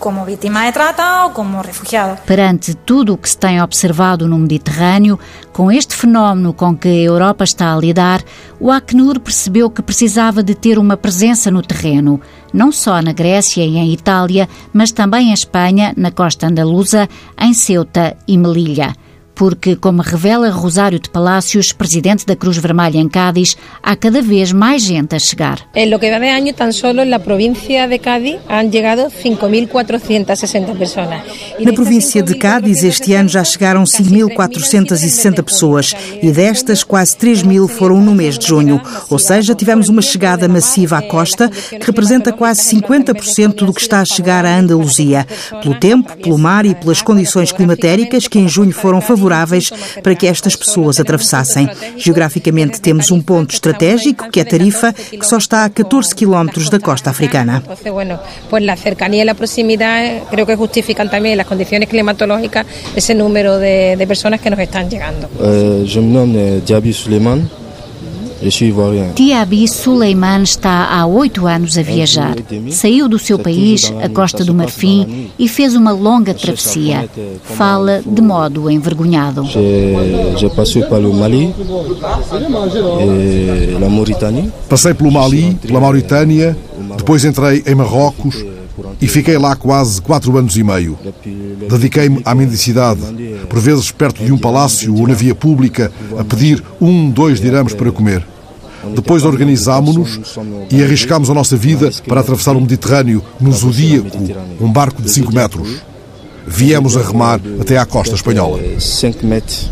como 0.00 0.24
víctima 0.24 0.64
de 0.64 0.72
trata 0.72 1.22
ou 1.24 1.30
como 1.30 1.60
refugiado. 1.60 2.20
Perante 2.26 2.74
tudo 2.74 3.12
o 3.12 3.18
que 3.18 3.30
se 3.30 3.38
tem 3.38 3.62
observado 3.62 4.26
no 4.26 4.38
Mediterrâneo, 4.38 5.20
com 5.52 5.70
este 5.70 5.94
fenómeno 5.94 6.52
com 6.52 6.76
que 6.76 6.88
a 6.88 7.02
Europa 7.02 7.44
está 7.44 7.72
a 7.72 7.78
lidar, 7.78 8.20
o 8.58 8.72
Acnur 8.72 9.20
percebeu 9.20 9.70
que 9.70 9.82
precisava 9.82 10.42
de 10.42 10.56
ter 10.56 10.78
uma 10.78 10.96
presença 10.96 11.48
no 11.48 11.62
terreno, 11.62 12.20
não 12.52 12.72
só 12.72 13.00
na 13.00 13.12
Grécia 13.12 13.64
e 13.64 13.76
em 13.76 13.92
Itália, 13.92 14.48
mas 14.72 14.90
também 14.90 15.28
em 15.28 15.32
Espanha, 15.32 15.92
na 15.96 16.10
costa 16.10 16.48
andaluza, 16.48 17.08
em 17.38 17.54
Ceuta 17.54 18.16
e 18.26 18.36
Melilla 18.36 18.94
porque, 19.40 19.74
como 19.74 20.02
revela 20.02 20.50
Rosário 20.50 21.00
de 21.00 21.08
Palácios, 21.08 21.72
presidente 21.72 22.26
da 22.26 22.36
Cruz 22.36 22.58
Vermelha 22.58 22.98
em 22.98 23.08
Cádiz, 23.08 23.56
há 23.82 23.96
cada 23.96 24.20
vez 24.20 24.52
mais 24.52 24.82
gente 24.82 25.16
a 25.16 25.18
chegar. 25.18 25.66
Em 25.74 25.88
lo 25.88 25.98
que 25.98 26.10
va 26.10 26.18
de 26.18 26.28
ano, 26.28 26.52
tan 26.52 26.72
solo 26.74 27.06
na 27.06 27.18
província 27.18 27.88
de 27.88 27.98
Cádiz 27.98 28.38
han 28.50 28.70
chegado 28.70 29.08
5.460 29.08 30.76
pessoas. 30.76 31.22
Na 31.58 31.72
província 31.72 32.22
de 32.22 32.34
Cádiz, 32.34 32.84
este 32.84 33.14
ano 33.14 33.30
já 33.30 33.42
chegaram 33.42 33.84
5.460 33.84 35.42
pessoas 35.42 35.94
e 36.22 36.30
destas, 36.30 36.84
quase 36.84 37.16
3 37.16 37.42
mil 37.42 37.66
foram 37.66 37.98
no 37.98 38.14
mês 38.14 38.38
de 38.38 38.46
junho. 38.46 38.78
Ou 39.08 39.18
seja, 39.18 39.54
tivemos 39.54 39.88
uma 39.88 40.02
chegada 40.02 40.46
massiva 40.48 40.98
à 40.98 41.02
costa, 41.02 41.48
que 41.48 41.86
representa 41.86 42.30
quase 42.30 42.60
50% 42.76 43.64
do 43.64 43.72
que 43.72 43.80
está 43.80 44.02
a 44.02 44.04
chegar 44.04 44.44
à 44.44 44.58
Andaluzia. 44.58 45.26
Pelo 45.62 45.80
tempo, 45.80 46.14
pelo 46.18 46.36
mar 46.36 46.66
e 46.66 46.74
pelas 46.74 47.00
condições 47.00 47.52
climatéricas 47.52 48.28
que 48.28 48.38
em 48.38 48.46
junho 48.46 48.74
foram 48.74 49.00
favoráveis 49.00 49.29
favoráveis 49.30 49.70
para 50.02 50.14
que 50.14 50.26
estas 50.26 50.56
pessoas 50.56 50.98
atravessassem. 50.98 51.68
Geograficamente 51.96 52.80
temos 52.80 53.10
um 53.10 53.20
ponto 53.20 53.54
estratégico, 53.54 54.30
que 54.30 54.40
é 54.40 54.44
Tarifa, 54.44 54.92
que 54.92 55.24
só 55.24 55.38
está 55.38 55.64
a 55.64 55.70
14 55.70 56.14
quilómetros 56.14 56.68
da 56.68 56.80
costa 56.80 57.10
africana. 57.10 57.62
A 58.70 58.76
cercanía 58.76 59.24
e 59.24 59.28
a 59.28 59.34
proximidade 59.34 60.22
creo 60.30 60.46
que 60.46 60.56
justifican 60.56 61.08
também 61.08 61.38
as 61.38 61.46
condições 61.46 61.86
climatológicas 61.86 62.66
esse 62.96 63.14
número 63.14 63.58
de, 63.58 64.06
pessoas 64.06 64.40
que 64.40 64.50
nos 64.50 64.58
estão 64.58 64.88
chegando. 64.88 65.26
Uh, 65.38 65.84
je 65.86 66.00
me 66.00 66.12
nomme 66.12 66.60
Diaby 66.64 66.92
Suleiman. 66.92 67.48
Tiabi 69.14 69.68
Suleiman 69.68 70.42
está 70.42 70.88
há 70.90 71.06
oito 71.06 71.46
anos 71.46 71.76
a 71.76 71.82
viajar. 71.82 72.36
Saiu 72.70 73.08
do 73.08 73.18
seu 73.18 73.38
país, 73.38 73.92
a 74.02 74.08
Costa 74.08 74.44
do 74.44 74.54
Marfim, 74.54 75.30
e 75.38 75.48
fez 75.48 75.74
uma 75.74 75.92
longa 75.92 76.32
travessia. 76.32 77.08
Fala 77.42 78.02
de 78.04 78.22
modo 78.22 78.70
envergonhado. 78.70 79.42
Passei 84.68 84.94
pelo 84.94 85.10
Mali, 85.12 85.54
pela 85.66 85.80
Mauritânia, 85.80 86.56
depois 86.96 87.24
entrei 87.24 87.62
em 87.66 87.74
Marrocos 87.74 88.44
e 89.00 89.08
fiquei 89.08 89.38
lá 89.38 89.56
quase 89.56 90.00
quatro 90.00 90.36
anos 90.36 90.56
e 90.56 90.62
meio. 90.62 90.98
Dediquei-me 91.68 92.20
à 92.24 92.34
mendicidade, 92.34 93.00
por 93.48 93.58
vezes 93.58 93.90
perto 93.90 94.22
de 94.22 94.32
um 94.32 94.38
palácio 94.38 94.94
ou 94.94 95.06
na 95.06 95.14
via 95.14 95.34
pública, 95.34 95.90
a 96.18 96.24
pedir 96.24 96.62
um, 96.80 97.10
dois 97.10 97.40
dirhams 97.40 97.74
para 97.74 97.90
comer. 97.90 98.24
Depois 98.94 99.24
organizámo-nos 99.24 100.20
e 100.70 100.82
arriscámos 100.82 101.28
a 101.30 101.34
nossa 101.34 101.56
vida 101.56 101.90
para 102.06 102.20
atravessar 102.20 102.56
o 102.56 102.60
Mediterrâneo 102.60 103.22
no 103.40 103.52
Zodíaco, 103.52 104.18
um 104.60 104.72
barco 104.72 105.02
de 105.02 105.10
5 105.10 105.34
metros. 105.34 105.82
Viemos 106.46 106.96
a 106.96 107.02
remar 107.02 107.40
até 107.60 107.76
à 107.76 107.84
costa 107.84 108.14
espanhola. 108.14 108.58
5 108.78 109.24
metros, 109.26 109.70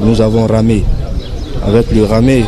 nós 0.00 0.20
avons 0.20 0.46
ramé. 0.46 0.84
Avec 1.64 1.92
le 1.92 2.04
ramé, 2.04 2.44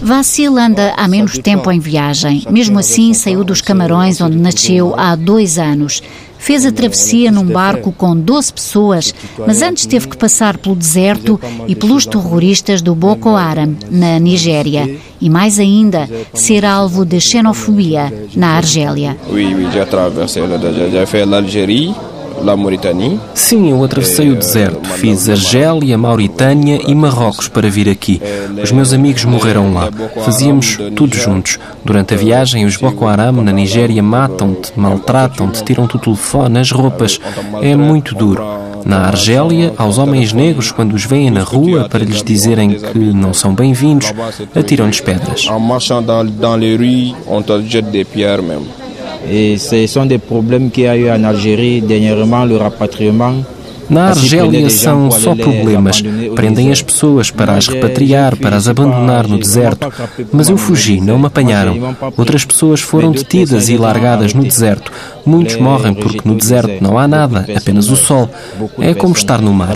Vassil 0.00 0.56
anda 0.56 0.94
há 0.96 1.06
menos 1.08 1.38
tempo 1.38 1.70
em 1.70 1.78
viagem. 1.78 2.44
Mesmo 2.50 2.78
assim, 2.78 3.12
saiu 3.12 3.44
dos 3.44 3.60
Camarões, 3.60 4.20
onde 4.20 4.36
nasceu 4.36 4.94
há 4.96 5.14
dois 5.14 5.58
anos. 5.58 6.02
Fez 6.38 6.66
a 6.66 6.72
travessia 6.72 7.30
num 7.30 7.44
barco 7.44 7.92
com 7.92 8.16
12 8.16 8.52
pessoas, 8.52 9.14
mas 9.46 9.62
antes 9.62 9.86
teve 9.86 10.08
que 10.08 10.16
passar 10.16 10.58
pelo 10.58 10.74
deserto 10.74 11.40
e 11.68 11.76
pelos 11.76 12.04
terroristas 12.04 12.82
do 12.82 12.96
Boko 12.96 13.28
Haram, 13.36 13.76
na 13.88 14.18
Nigéria. 14.18 14.96
E 15.20 15.30
mais 15.30 15.60
ainda, 15.60 16.08
ser 16.34 16.64
alvo 16.64 17.04
de 17.04 17.20
xenofobia 17.20 18.12
na 18.34 18.56
Argélia. 18.56 19.16
Oui, 19.30 19.54
oui, 19.54 19.68
já 19.72 19.84
atravessei, 19.84 20.42
já 20.92 21.06
fui 21.06 21.24
l'Algérie. 21.24 21.94
Sim, 23.34 23.70
eu 23.70 23.84
atravessei 23.84 24.30
o 24.30 24.36
deserto. 24.36 24.88
Fiz 24.90 25.28
Argélia, 25.28 25.96
Mauritânia 25.96 26.80
e 26.86 26.94
Marrocos 26.94 27.48
para 27.48 27.70
vir 27.70 27.88
aqui. 27.88 28.20
Os 28.62 28.72
meus 28.72 28.92
amigos 28.92 29.24
morreram 29.24 29.72
lá. 29.72 29.88
Fazíamos 30.24 30.78
tudo 30.94 31.16
juntos. 31.16 31.58
Durante 31.84 32.14
a 32.14 32.16
viagem, 32.16 32.64
os 32.64 32.76
Boko 32.76 33.06
Haram 33.06 33.32
na 33.42 33.52
Nigéria 33.52 34.02
matam-te, 34.02 34.72
maltratam-te, 34.76 35.64
tiram-te 35.64 35.96
o 35.96 35.98
telefone, 35.98 36.58
as 36.58 36.70
roupas. 36.70 37.20
É 37.60 37.76
muito 37.76 38.14
duro. 38.14 38.42
Na 38.84 39.06
Argélia, 39.06 39.72
aos 39.78 39.98
homens 39.98 40.32
negros, 40.32 40.72
quando 40.72 40.94
os 40.94 41.04
veem 41.04 41.30
na 41.30 41.42
rua 41.42 41.88
para 41.88 42.04
lhes 42.04 42.22
dizerem 42.22 42.70
que 42.70 42.98
não 42.98 43.32
são 43.32 43.54
bem-vindos, 43.54 44.12
atiram-lhes 44.54 45.00
pedras. 45.00 45.46
En 45.48 45.60
marchant 45.60 46.02
dans 46.02 46.58
les 46.58 46.76
rues, 46.76 47.14
on 47.26 47.42
te 47.42 47.52
jette 47.68 47.90
des 47.90 48.04
pierres 48.04 48.42
même. 48.42 48.81
Et 49.30 49.56
ce 49.56 49.86
sont 49.86 50.06
des 50.06 50.18
problèmes 50.18 50.70
qu'il 50.70 50.84
y 50.84 50.88
a 50.88 50.96
eu 50.96 51.10
en 51.10 51.22
Algérie 51.24 51.80
dernièrement, 51.80 52.44
le 52.44 52.56
rapatriement. 52.56 53.34
Na 53.92 54.06
Argélia 54.08 54.70
são 54.70 55.10
só 55.10 55.34
problemas. 55.34 56.02
Prendem 56.34 56.70
as 56.70 56.80
pessoas 56.80 57.30
para 57.30 57.56
as 57.56 57.68
repatriar, 57.68 58.36
para 58.36 58.56
as 58.56 58.66
abandonar 58.66 59.28
no 59.28 59.38
deserto. 59.38 59.92
Mas 60.32 60.48
eu 60.48 60.56
fugi, 60.56 60.98
não 60.98 61.18
me 61.18 61.26
apanharam. 61.26 61.94
Outras 62.16 62.44
pessoas 62.44 62.80
foram 62.80 63.12
detidas 63.12 63.68
e 63.68 63.76
largadas 63.76 64.32
no 64.32 64.42
deserto. 64.42 64.90
Muitos 65.26 65.56
morrem 65.56 65.92
porque 65.92 66.26
no 66.26 66.34
deserto 66.34 66.82
não 66.82 66.98
há 66.98 67.06
nada, 67.06 67.46
apenas 67.54 67.90
o 67.90 67.96
sol. 67.96 68.30
É 68.78 68.94
como 68.94 69.14
estar 69.14 69.42
no 69.42 69.52
mar. 69.52 69.74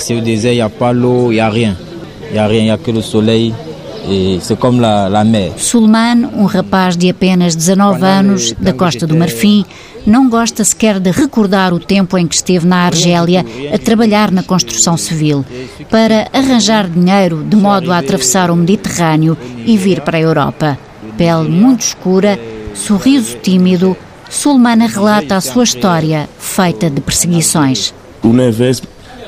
C'est 4.41 4.59
comme 4.59 4.81
la, 4.81 5.09
la 5.09 5.25
mer. 5.25 5.53
Sulman, 5.57 6.31
um 6.37 6.45
rapaz 6.45 6.97
de 6.97 7.11
apenas 7.11 7.57
19 7.57 8.05
anos, 8.05 8.53
da 8.53 8.73
Costa 8.73 9.05
do 9.05 9.17
Marfim, 9.17 9.65
não 10.07 10.29
gosta 10.29 10.63
sequer 10.63 11.01
de 11.01 11.11
recordar 11.11 11.75
o 11.75 11.81
tempo 11.81 12.17
em 12.17 12.27
que 12.27 12.37
esteve 12.37 12.65
na 12.67 12.87
Argélia 12.87 13.45
a 13.75 13.79
trabalhar 13.79 14.31
na 14.31 14.45
construção 14.45 14.97
civil, 14.97 15.45
para 15.91 16.29
arranjar 16.33 16.89
dinheiro 16.89 17.43
de 17.43 17.57
modo 17.57 17.91
a 17.91 17.99
atravessar 17.99 18.49
o 18.49 18.55
Mediterrâneo 18.55 19.37
e 19.65 19.77
vir 19.77 20.01
para 20.03 20.19
a 20.19 20.21
Europa. 20.21 20.79
Pele 21.19 21.49
muito 21.49 21.81
escura, 21.81 22.39
sorriso 22.75 23.37
tímido, 23.39 23.97
Sulmana 24.31 24.87
relata 24.87 25.37
a 25.37 25.41
sua 25.41 25.65
história 25.65 26.29
feita 26.39 26.91
de 26.91 27.01
perseguições. 27.01 27.93
Uma 28.23 28.51
vez, 28.51 28.83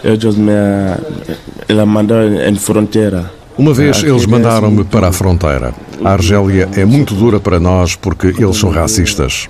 eu 0.05 0.17
me 0.35 1.85
mandaram 1.85 2.35
em 2.35 2.55
fronteira 2.57 3.38
uma 3.59 3.75
vez 3.75 4.03
eles 4.05 4.25
mandaram-me 4.25 4.85
para 4.85 5.09
a 5.09 5.13
fronteira. 5.13 5.75
A 6.05 6.13
Argélia 6.13 6.69
é 6.77 6.85
muito 6.85 7.13
dura 7.15 7.41
para 7.41 7.59
nós 7.59 7.97
porque 7.97 8.29
eles 8.29 8.57
são 8.57 8.71
racistas. 8.71 9.49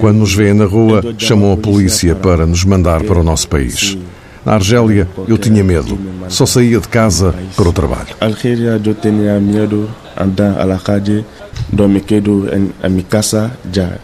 Quando 0.00 0.16
nos 0.16 0.34
veem 0.34 0.54
na 0.54 0.64
rua, 0.64 1.02
chamam 1.18 1.52
a 1.52 1.56
polícia 1.56 2.14
para 2.14 2.46
nos 2.46 2.64
mandar 2.64 3.02
para 3.02 3.20
o 3.20 3.22
nosso 3.22 3.46
país. 3.48 3.98
Na 4.44 4.54
Argélia, 4.54 5.06
eu 5.28 5.36
tinha 5.36 5.62
medo. 5.62 5.98
Só 6.28 6.46
saía 6.46 6.80
de 6.80 6.88
casa 6.88 7.34
para 7.54 7.68
o 7.68 7.72
trabalho. 7.72 8.16
Argélia, 8.20 8.80
eu 8.84 8.94
tinha 8.94 9.38
medo 9.38 9.88
andar 10.16 10.58
à 10.58 10.78
calle, 10.78 11.24
me 11.70 12.00
quedo 12.00 12.48
em 12.52 12.90
minha 12.90 13.04
casa 13.04 13.52
já. 13.70 13.98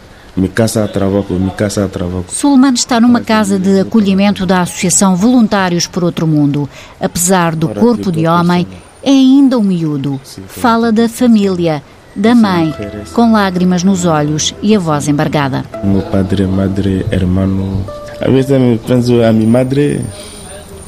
Sulman 2.27 2.73
está 2.73 3.01
numa 3.01 3.19
casa 3.19 3.59
de 3.59 3.81
acolhimento 3.81 4.45
da 4.45 4.61
Associação 4.61 5.15
Voluntários 5.15 5.85
por 5.85 6.03
Outro 6.03 6.25
Mundo. 6.25 6.69
Apesar 7.01 7.55
do 7.55 7.67
corpo 7.67 8.09
de 8.09 8.25
homem, 8.25 8.65
é 9.03 9.09
ainda 9.09 9.57
um 9.57 9.63
miúdo. 9.63 10.19
Fala 10.47 10.91
da 10.91 11.07
família, 11.07 11.81
da 12.15 12.35
mãe, 12.35 12.73
com 13.13 13.31
lágrimas 13.31 13.83
nos 13.83 14.05
olhos 14.05 14.53
e 14.61 14.75
a 14.75 14.79
voz 14.79 15.07
embargada. 15.07 15.63
Meu 15.83 16.01
padre, 16.01 16.45
madre, 16.45 17.05
hermano. 17.11 17.85
Às 18.19 18.31
vezes 18.31 18.81
penso 18.85 19.21
a 19.21 19.31
minha 19.31 19.49
madre, 19.49 20.01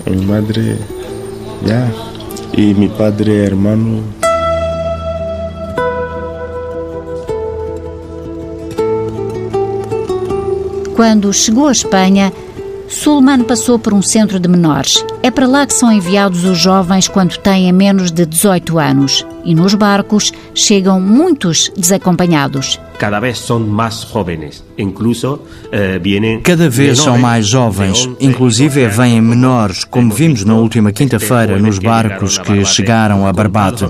a 0.05 0.09
minha 0.09 0.27
madre, 0.27 0.77
yeah. 1.65 1.89
e 2.57 2.73
meu 2.73 2.89
padre, 2.89 3.31
hermano. 3.31 4.03
Quando 10.95 11.33
chegou 11.33 11.67
à 11.67 11.71
Espanha, 11.71 12.33
Sulman 12.91 13.45
passou 13.45 13.79
por 13.79 13.93
um 13.93 14.01
centro 14.01 14.37
de 14.37 14.49
menores 14.49 15.03
É 15.23 15.31
para 15.31 15.47
lá 15.47 15.65
que 15.65 15.73
são 15.73 15.91
enviados 15.91 16.43
os 16.43 16.57
jovens 16.57 17.07
quando 17.07 17.37
têm 17.37 17.71
menos 17.71 18.11
de 18.11 18.25
18 18.25 18.77
anos. 18.77 19.25
E 19.43 19.55
nos 19.55 19.73
barcos 19.73 20.31
chegam 20.53 20.99
muitos 20.99 21.71
desacompanhados 21.75 22.79
cada 23.01 23.19
vez 23.19 23.39
são 23.39 23.59
mais 23.59 24.01
jovens, 24.13 24.63
incluso 24.77 25.41
eh, 25.71 25.99
Cada 26.43 26.69
vez 26.69 26.99
são 26.99 27.17
mais 27.17 27.47
jovens, 27.47 28.07
inclusive 28.19 28.85
vêm 28.89 29.19
menores, 29.19 29.83
como 29.83 30.13
vimos 30.13 30.45
na 30.45 30.53
última 30.53 30.91
quinta-feira 30.91 31.57
nos 31.57 31.79
barcos 31.79 32.37
que 32.37 32.63
chegaram 32.63 33.25
a 33.25 33.33
Barbate. 33.33 33.89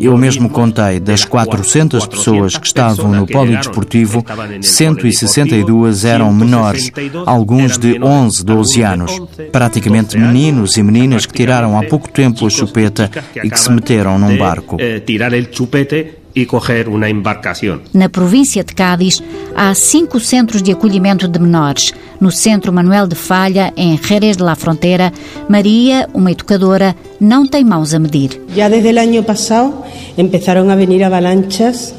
Eu 0.00 0.18
mesmo 0.18 0.50
contei, 0.50 0.98
das 0.98 1.24
400 1.24 2.04
pessoas 2.08 2.58
que 2.58 2.66
estavam 2.66 3.12
no 3.12 3.24
polidesportivo, 3.24 4.24
162 4.60 6.04
eram 6.04 6.34
menores, 6.34 6.90
alguns 7.26 7.78
de 7.78 8.02
11, 8.02 8.44
12 8.44 8.82
anos. 8.82 9.22
Praticamente 9.52 10.18
meninos 10.18 10.76
e 10.76 10.82
meninas 10.82 11.24
que 11.24 11.34
tiraram 11.34 11.78
há 11.78 11.84
pouco 11.84 12.08
tempo 12.08 12.44
a 12.44 12.50
chupeta 12.50 13.08
e 13.44 13.48
que 13.48 13.60
se 13.60 13.70
meteram 13.70 14.18
num 14.18 14.36
barco. 14.36 14.76
Tirar 15.04 15.32
o 15.32 15.54
chupete 15.54 16.20
e 16.34 16.46
correr 16.46 16.88
uma 16.88 17.10
embarcação. 17.10 17.80
Na 17.92 18.08
província 18.08 18.62
de 18.64 18.74
Cádiz, 18.74 19.22
há 19.54 19.74
cinco 19.74 20.18
centros 20.20 20.62
de 20.62 20.72
acolhimento 20.72 21.28
de 21.28 21.38
menores. 21.38 21.92
No 22.20 22.30
Centro 22.30 22.72
Manuel 22.72 23.06
de 23.06 23.14
Falha, 23.14 23.72
em 23.76 23.98
Jerez 23.98 24.36
de 24.36 24.42
la 24.42 24.54
Frontera, 24.54 25.12
Maria, 25.48 26.08
uma 26.14 26.30
educadora, 26.30 26.94
não 27.20 27.46
tem 27.46 27.64
mãos 27.64 27.92
a 27.94 27.98
medir. 27.98 28.40
Já 28.54 28.68
desde 28.68 28.92
o 28.92 28.98
ano 28.98 29.22
passado, 29.24 29.74
começaram 30.16 30.70
a 30.70 30.76
vir 30.76 31.02
avalanchas 31.02 31.94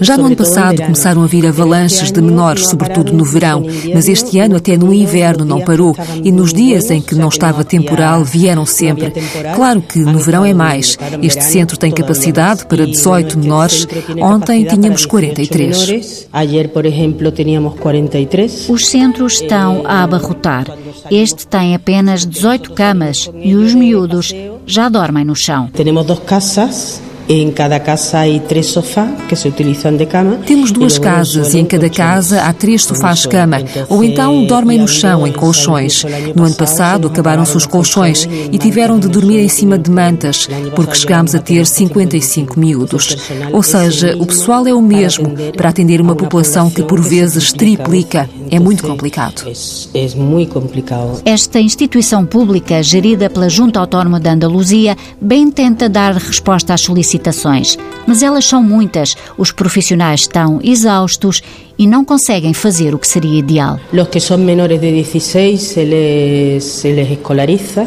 já 0.00 0.16
no 0.16 0.26
ano 0.26 0.36
passado 0.36 0.82
começaram 0.82 1.22
a 1.22 1.26
vir 1.26 1.46
avalanches 1.46 2.10
de 2.10 2.20
menores, 2.20 2.68
sobretudo 2.68 3.12
no 3.12 3.24
verão, 3.24 3.64
mas 3.92 4.08
este 4.08 4.38
ano 4.38 4.56
até 4.56 4.76
no 4.76 4.92
inverno 4.92 5.44
não 5.44 5.60
parou 5.60 5.96
e 6.22 6.30
nos 6.30 6.52
dias 6.52 6.90
em 6.90 7.00
que 7.00 7.14
não 7.14 7.28
estava 7.28 7.64
temporal 7.64 8.24
vieram 8.24 8.66
sempre. 8.66 9.12
Claro 9.54 9.82
que 9.82 9.98
no 9.98 10.18
verão 10.18 10.44
é 10.44 10.52
mais. 10.52 10.98
Este 11.22 11.44
centro 11.44 11.76
tem 11.76 11.90
capacidade 11.90 12.66
para 12.66 12.86
18 12.86 13.38
menores. 13.38 13.86
Ontem 14.20 14.64
tínhamos 14.64 15.06
43. 15.06 16.28
Ayer, 16.32 16.68
por 16.68 16.84
exemplo, 16.86 17.30
tínhamos 17.30 17.78
43. 17.78 18.68
Os 18.68 18.86
centros 18.86 19.40
estão 19.40 19.82
a 19.84 20.02
abarrotar. 20.02 20.66
Este 21.10 21.46
tem 21.46 21.74
apenas 21.74 22.26
18 22.26 22.72
camas 22.72 23.30
e 23.42 23.54
os 23.54 23.74
miúdos 23.74 24.34
já 24.66 24.88
dormem 24.88 25.24
no 25.24 25.36
chão. 25.36 25.68
Temos 25.72 26.06
duas 26.06 26.18
casas 26.20 27.00
em 27.28 27.50
cada 27.50 27.80
casa 27.80 28.20
há 28.20 28.40
três 28.40 28.66
sofás 28.66 29.10
que 29.28 29.36
se 29.36 29.48
utilizam 29.48 29.96
de 29.96 30.06
cama. 30.06 30.38
Temos 30.46 30.70
duas 30.70 30.98
casas 30.98 31.54
e 31.54 31.58
em 31.58 31.64
cada 31.64 31.88
casa 31.88 32.42
há 32.42 32.52
três 32.52 32.84
sofás-cama, 32.84 33.58
ou 33.88 34.04
então 34.04 34.44
dormem 34.44 34.78
no 34.78 34.88
chão, 34.88 35.26
em 35.26 35.32
colchões. 35.32 36.04
No 36.34 36.44
ano 36.44 36.54
passado 36.54 37.08
acabaram-se 37.08 37.56
os 37.56 37.66
colchões 37.66 38.28
e 38.52 38.58
tiveram 38.58 38.98
de 38.98 39.08
dormir 39.08 39.40
em 39.40 39.48
cima 39.48 39.78
de 39.78 39.90
mantas, 39.90 40.48
porque 40.74 40.94
chegámos 40.94 41.34
a 41.34 41.38
ter 41.38 41.66
55 41.66 42.58
miúdos. 42.58 43.16
Ou 43.52 43.62
seja, 43.62 44.16
o 44.18 44.26
pessoal 44.26 44.66
é 44.66 44.74
o 44.74 44.82
mesmo 44.82 45.34
para 45.56 45.70
atender 45.70 46.00
uma 46.00 46.14
população 46.14 46.70
que 46.70 46.82
por 46.82 47.00
vezes 47.00 47.52
triplica. 47.52 48.28
É 48.50 48.58
muito 48.58 48.82
complicado. 48.82 49.44
É 49.94 50.08
muito 50.16 50.52
complicado. 50.52 51.22
Esta 51.24 51.60
instituição 51.60 52.24
pública, 52.24 52.82
gerida 52.82 53.30
pela 53.30 53.48
Junta 53.48 53.80
Autónoma 53.80 54.20
da 54.20 54.32
Andaluzia, 54.32 54.96
bem 55.20 55.50
tenta 55.50 55.88
dar 55.88 56.14
resposta 56.14 56.74
às 56.74 56.80
solicitações 56.80 57.24
solicitações, 57.24 57.78
mas 58.06 58.22
elas 58.22 58.44
são 58.44 58.62
muitas. 58.62 59.16
Os 59.36 59.52
profissionais 59.52 60.22
estão 60.22 60.60
exaustos 60.62 61.42
e 61.78 61.86
não 61.86 62.04
conseguem 62.04 62.54
fazer 62.54 62.94
o 62.94 62.98
que 62.98 63.06
seria 63.06 63.38
ideal. 63.38 63.78
Os 63.92 64.08
que 64.08 64.20
são 64.20 64.38
menores 64.38 64.80
de 64.80 64.90
16 64.90 65.60
se 65.60 65.84
les, 65.84 66.64
se 66.64 66.92
les 66.92 67.10
escolariza 67.10 67.86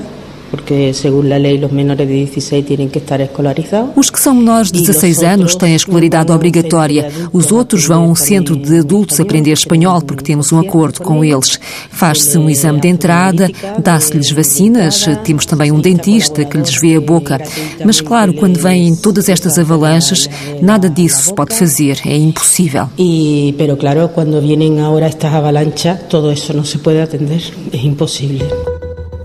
porque, 0.49 0.93
segundo 0.93 1.31
a 1.31 1.37
lei, 1.37 1.63
os 1.63 1.71
menores 1.71 2.07
de 2.07 2.25
16 2.25 2.65
têm 2.65 2.87
que 2.87 2.99
estar 2.99 3.19
escolarizados. 3.19 3.91
Os 3.95 4.09
que 4.09 4.19
são 4.19 4.33
menores 4.33 4.71
de 4.71 4.79
16 4.79 5.23
anos 5.23 5.55
têm 5.55 5.73
a 5.73 5.75
escolaridade 5.75 6.31
obrigatória. 6.31 7.11
Os 7.33 7.51
outros 7.51 7.85
vão 7.85 8.03
a 8.03 8.07
um 8.07 8.15
centro 8.15 8.55
de 8.55 8.79
adultos 8.79 9.19
aprender 9.19 9.51
espanhol, 9.51 10.01
porque 10.01 10.23
temos 10.23 10.51
um 10.51 10.59
acordo 10.59 11.01
com 11.01 11.23
eles. 11.23 11.59
Faz-se 11.89 12.37
um 12.37 12.49
exame 12.49 12.79
de 12.79 12.87
entrada, 12.87 13.49
dá-se-lhes 13.81 14.31
vacinas, 14.31 15.05
temos 15.23 15.45
também 15.45 15.71
um 15.71 15.79
dentista 15.79 16.45
que 16.45 16.57
lhes 16.57 16.79
vê 16.79 16.95
a 16.95 17.01
boca. 17.01 17.41
Mas, 17.85 18.01
claro, 18.01 18.33
quando 18.33 18.59
vêm 18.59 18.95
todas 18.95 19.29
estas 19.29 19.57
avalanches, 19.57 20.29
nada 20.61 20.89
disso 20.89 21.23
se 21.23 21.33
pode 21.33 21.55
fazer, 21.55 21.99
é 22.05 22.15
impossível. 22.15 22.89
E, 22.97 23.53
pero 23.57 23.77
claro, 23.77 24.09
quando 24.09 24.41
vêm 24.41 24.79
agora 24.79 25.05
estas 25.05 25.33
avalanchas, 25.33 25.99
todo 26.09 26.31
isso 26.31 26.53
não 26.53 26.63
se 26.63 26.77
pode 26.79 26.99
atender, 26.99 27.41
é 27.71 27.77
impossível. 27.77 28.76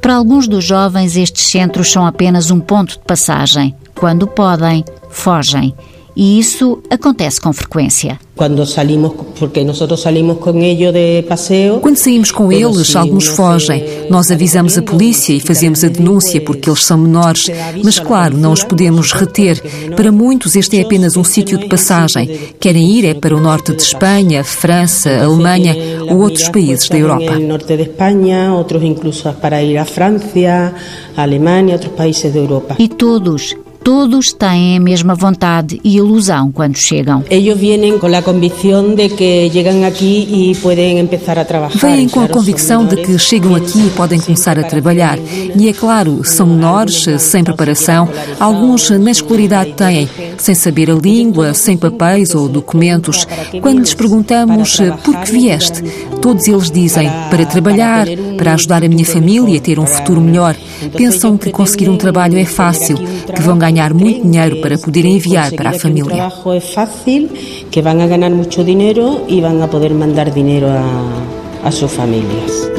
Para 0.02 0.16
alguns 0.16 0.48
dos 0.48 0.64
jovens, 0.64 1.16
estes 1.16 1.46
centros 1.46 1.92
são 1.92 2.04
apenas 2.04 2.50
um 2.50 2.58
ponto 2.58 2.94
de 2.94 3.04
passagem. 3.04 3.72
Quando 3.94 4.26
podem, 4.26 4.84
fogem. 5.08 5.72
E 6.14 6.38
isso 6.38 6.82
acontece 6.90 7.40
com 7.40 7.52
frequência. 7.52 8.18
Quando 8.36 8.66
salimos, 8.66 9.12
porque 9.38 9.62
nós 9.64 9.78
salimos 10.00 10.38
com 10.38 10.58
eles 10.58 10.92
de 10.92 11.22
passeio. 11.22 11.80
Quando 11.80 11.96
saímos 11.96 12.30
com 12.30 12.50
eles, 12.50 12.94
alguns 12.96 13.28
fogem. 13.28 13.84
Nós 14.10 14.30
avisamos 14.30 14.76
a 14.76 14.82
polícia 14.82 15.32
e 15.32 15.40
fazemos 15.40 15.84
a 15.84 15.88
denúncia 15.88 16.40
porque 16.40 16.68
eles 16.68 16.84
são 16.84 16.98
menores. 16.98 17.48
Mas 17.82 17.98
claro, 17.98 18.36
não 18.36 18.52
os 18.52 18.64
podemos 18.64 19.12
reter. 19.12 19.62
Para 19.94 20.10
muitos, 20.10 20.56
este 20.56 20.78
é 20.78 20.82
apenas 20.82 21.16
um 21.16 21.24
sítio 21.24 21.58
de 21.58 21.66
passagem. 21.66 22.54
Querem 22.58 22.90
ir 22.90 23.04
é 23.04 23.14
para 23.14 23.36
o 23.36 23.40
norte 23.40 23.74
de 23.74 23.82
Espanha, 23.82 24.44
França, 24.44 25.10
Alemanha 25.24 25.74
ou 26.10 26.18
outros 26.20 26.48
países 26.48 26.88
da 26.88 26.98
Europa. 26.98 27.38
norte 27.38 27.76
de 27.76 27.82
Espanha, 27.82 28.52
outros 28.52 28.82
incluso 28.82 29.32
para 29.34 29.62
ir 29.62 29.78
à 29.78 29.84
França, 29.84 30.74
Alemanha, 31.16 31.74
outros 31.74 31.92
países 31.92 32.32
da 32.32 32.38
Europa. 32.38 32.76
E 32.78 32.88
todos 32.88 33.54
Todos 33.84 34.32
têm 34.32 34.76
a 34.76 34.80
mesma 34.80 35.14
vontade 35.14 35.80
e 35.82 35.96
ilusão 35.96 36.52
quando 36.52 36.76
chegam. 36.76 37.24
Eles 37.28 37.58
vêm 37.58 37.98
com 37.98 38.06
a 38.06 38.22
convicção 38.22 38.94
de 38.94 39.08
que 39.08 39.50
chegam 39.50 39.84
aqui 39.84 40.28
e 40.30 40.54
podem 40.56 41.04
começar 41.04 41.36
a 41.36 41.44
trabalhar. 41.44 41.76
Vêm 41.76 42.08
com 42.08 42.20
a 42.20 42.28
convicção 42.28 42.86
de 42.86 42.96
que 42.96 43.18
chegam 43.18 43.56
aqui 43.56 43.86
e 43.86 43.90
podem 43.90 44.20
começar 44.20 44.56
a 44.56 44.62
trabalhar. 44.62 45.18
E 45.18 45.68
é 45.68 45.72
claro, 45.72 46.22
são 46.22 46.46
menores, 46.46 47.06
sem 47.18 47.42
preparação, 47.42 48.08
alguns 48.38 48.88
nem 48.90 49.10
escolaridade 49.10 49.72
têm, 49.72 50.08
sem 50.38 50.54
saber 50.54 50.88
a 50.88 50.94
língua, 50.94 51.52
sem 51.52 51.76
papéis 51.76 52.36
ou 52.36 52.48
documentos. 52.48 53.26
Quando 53.60 53.80
lhes 53.80 53.94
perguntamos 53.94 54.78
por 55.02 55.16
que 55.22 55.32
vieste, 55.32 55.82
todos 56.20 56.46
eles 56.46 56.70
dizem 56.70 57.10
para 57.30 57.44
trabalhar, 57.46 58.06
para 58.36 58.54
ajudar 58.54 58.84
a 58.84 58.88
minha 58.88 59.04
família 59.04 59.58
a 59.58 59.60
ter 59.60 59.80
um 59.80 59.86
futuro 59.86 60.20
melhor. 60.20 60.54
Pensam 60.96 61.36
que 61.36 61.50
conseguir 61.50 61.88
um 61.88 61.96
trabalho 61.96 62.38
é 62.38 62.44
fácil, 62.44 62.96
que 62.96 63.42
vão 63.42 63.58
ganhar 63.58 63.71
ganhar 63.72 63.94
muito 63.94 64.22
dinheiro 64.22 64.60
para 64.60 64.78
poder 64.78 65.04
enviar 65.04 65.50
para 65.52 65.70
a 65.70 65.78
família. 65.78 66.04
O 66.04 66.16
trabalho 66.16 66.52
é 66.56 66.60
fácil, 66.60 67.28
que 67.70 67.80
vão 67.80 67.96
ganhar 67.96 68.30
muito 68.30 68.62
dinheiro 68.62 69.24
e 69.28 69.40
vão 69.40 69.66
poder 69.68 69.94
mandar 69.94 70.30
dinheiro 70.30 70.66
a, 70.66 71.66
a 71.66 71.70
suas 71.70 71.92
famílias. 71.92 72.70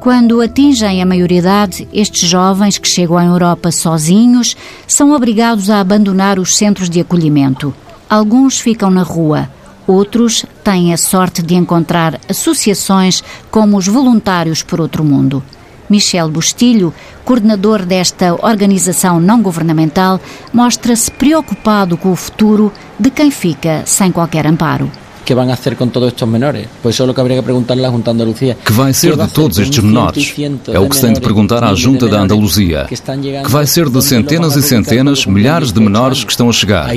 Quando 0.00 0.42
atingem 0.42 1.02
a 1.02 1.06
maioridade, 1.06 1.88
estes 1.90 2.28
jovens 2.28 2.76
que 2.76 2.86
chegam 2.86 3.16
à 3.16 3.24
Europa 3.24 3.70
sozinhos 3.70 4.54
são 4.86 5.12
obrigados 5.12 5.70
a 5.70 5.80
abandonar 5.80 6.38
os 6.38 6.56
centros 6.56 6.90
de 6.90 7.00
acolhimento. 7.00 7.74
Alguns 8.08 8.60
ficam 8.60 8.90
na 8.90 9.02
rua, 9.02 9.48
Outros 9.86 10.44
têm 10.62 10.92
a 10.92 10.96
sorte 10.96 11.42
de 11.42 11.54
encontrar 11.54 12.18
associações 12.28 13.22
como 13.50 13.76
os 13.76 13.86
Voluntários 13.86 14.62
por 14.62 14.80
Outro 14.80 15.04
Mundo. 15.04 15.42
Michel 15.88 16.30
Bustilho, 16.30 16.94
coordenador 17.24 17.84
desta 17.84 18.34
organização 18.34 19.20
não 19.20 19.42
governamental, 19.42 20.18
mostra-se 20.52 21.10
preocupado 21.10 21.96
com 21.96 22.10
o 22.10 22.16
futuro 22.16 22.72
de 22.98 23.10
quem 23.10 23.30
fica 23.30 23.82
sem 23.84 24.10
qualquer 24.10 24.46
amparo 24.46 24.90
que 25.24 25.34
vão 25.34 25.48
fazer 25.48 25.76
com 25.76 25.88
todos 25.88 26.08
estes 26.08 26.28
menores? 26.28 26.66
O 26.84 27.14
que 27.14 27.20
haveria 27.20 27.38
que 27.38 27.44
perguntar 27.44 27.74
à 27.74 27.90
Junta 27.90 28.12
de. 28.12 28.56
Que 28.64 28.72
vai 28.72 28.92
ser 28.92 29.16
de 29.16 29.28
todos 29.28 29.58
estes 29.58 29.82
menores? 29.82 30.34
É 30.72 30.78
o 30.78 30.88
que 30.88 30.96
se 30.96 31.02
tem 31.02 31.12
de 31.12 31.20
perguntar 31.20 31.64
à 31.64 31.74
Junta 31.74 32.06
da 32.08 32.20
Andaluzia. 32.20 32.86
Que 32.88 33.50
vai 33.50 33.66
ser 33.66 33.88
de 33.88 34.02
centenas 34.02 34.56
e 34.56 34.62
centenas, 34.62 35.26
milhares 35.26 35.72
de 35.72 35.80
menores 35.80 36.24
que 36.24 36.30
estão 36.30 36.48
a 36.48 36.52
chegar. 36.52 36.88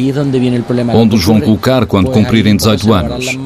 Onde 0.94 1.16
os 1.16 1.24
vão 1.24 1.40
colocar 1.40 1.86
quando 1.86 2.12
cumprirem 2.12 2.56
18 2.56 2.94
anos? 2.94 3.38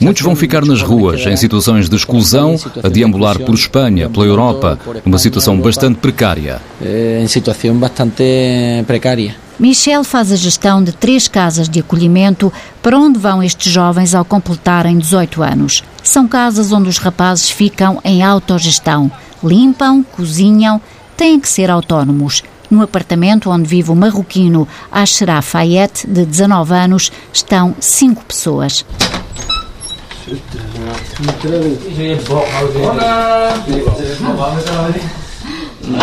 Muitos 0.00 0.22
vão 0.22 0.34
ficar 0.34 0.64
nas 0.64 0.82
ruas, 0.82 1.24
em 1.26 1.36
situações 1.36 1.88
de 1.88 1.96
exclusão, 1.96 2.56
a 2.82 2.88
deambular 2.88 3.38
por 3.38 3.54
Espanha, 3.54 4.08
pela 4.08 4.26
Europa, 4.26 4.78
numa 5.04 5.18
situação 5.18 5.58
bastante 5.58 5.96
precária. 5.98 6.60
Eh, 6.82 7.20
em 7.22 7.28
situação 7.28 7.76
bastante 7.76 8.24
precária. 8.86 9.43
Michel 9.58 10.02
faz 10.02 10.32
a 10.32 10.36
gestão 10.36 10.82
de 10.82 10.90
três 10.90 11.28
casas 11.28 11.68
de 11.68 11.78
acolhimento 11.78 12.52
para 12.82 12.98
onde 12.98 13.18
vão 13.18 13.40
estes 13.42 13.72
jovens 13.72 14.14
ao 14.14 14.24
completarem 14.24 14.98
18 14.98 15.42
anos. 15.42 15.84
São 16.02 16.26
casas 16.26 16.72
onde 16.72 16.88
os 16.88 16.98
rapazes 16.98 17.50
ficam 17.50 18.00
em 18.04 18.22
autogestão. 18.22 19.10
Limpam, 19.42 20.02
cozinham, 20.02 20.80
têm 21.16 21.38
que 21.38 21.48
ser 21.48 21.70
autónomos. 21.70 22.42
No 22.68 22.82
apartamento 22.82 23.48
onde 23.48 23.68
vive 23.68 23.92
o 23.92 23.94
marroquino 23.94 24.66
Ashraf 24.90 25.50
Fayette, 25.50 26.04
de 26.08 26.24
19 26.24 26.74
anos, 26.74 27.12
estão 27.32 27.76
cinco 27.78 28.24
pessoas. 28.24 28.84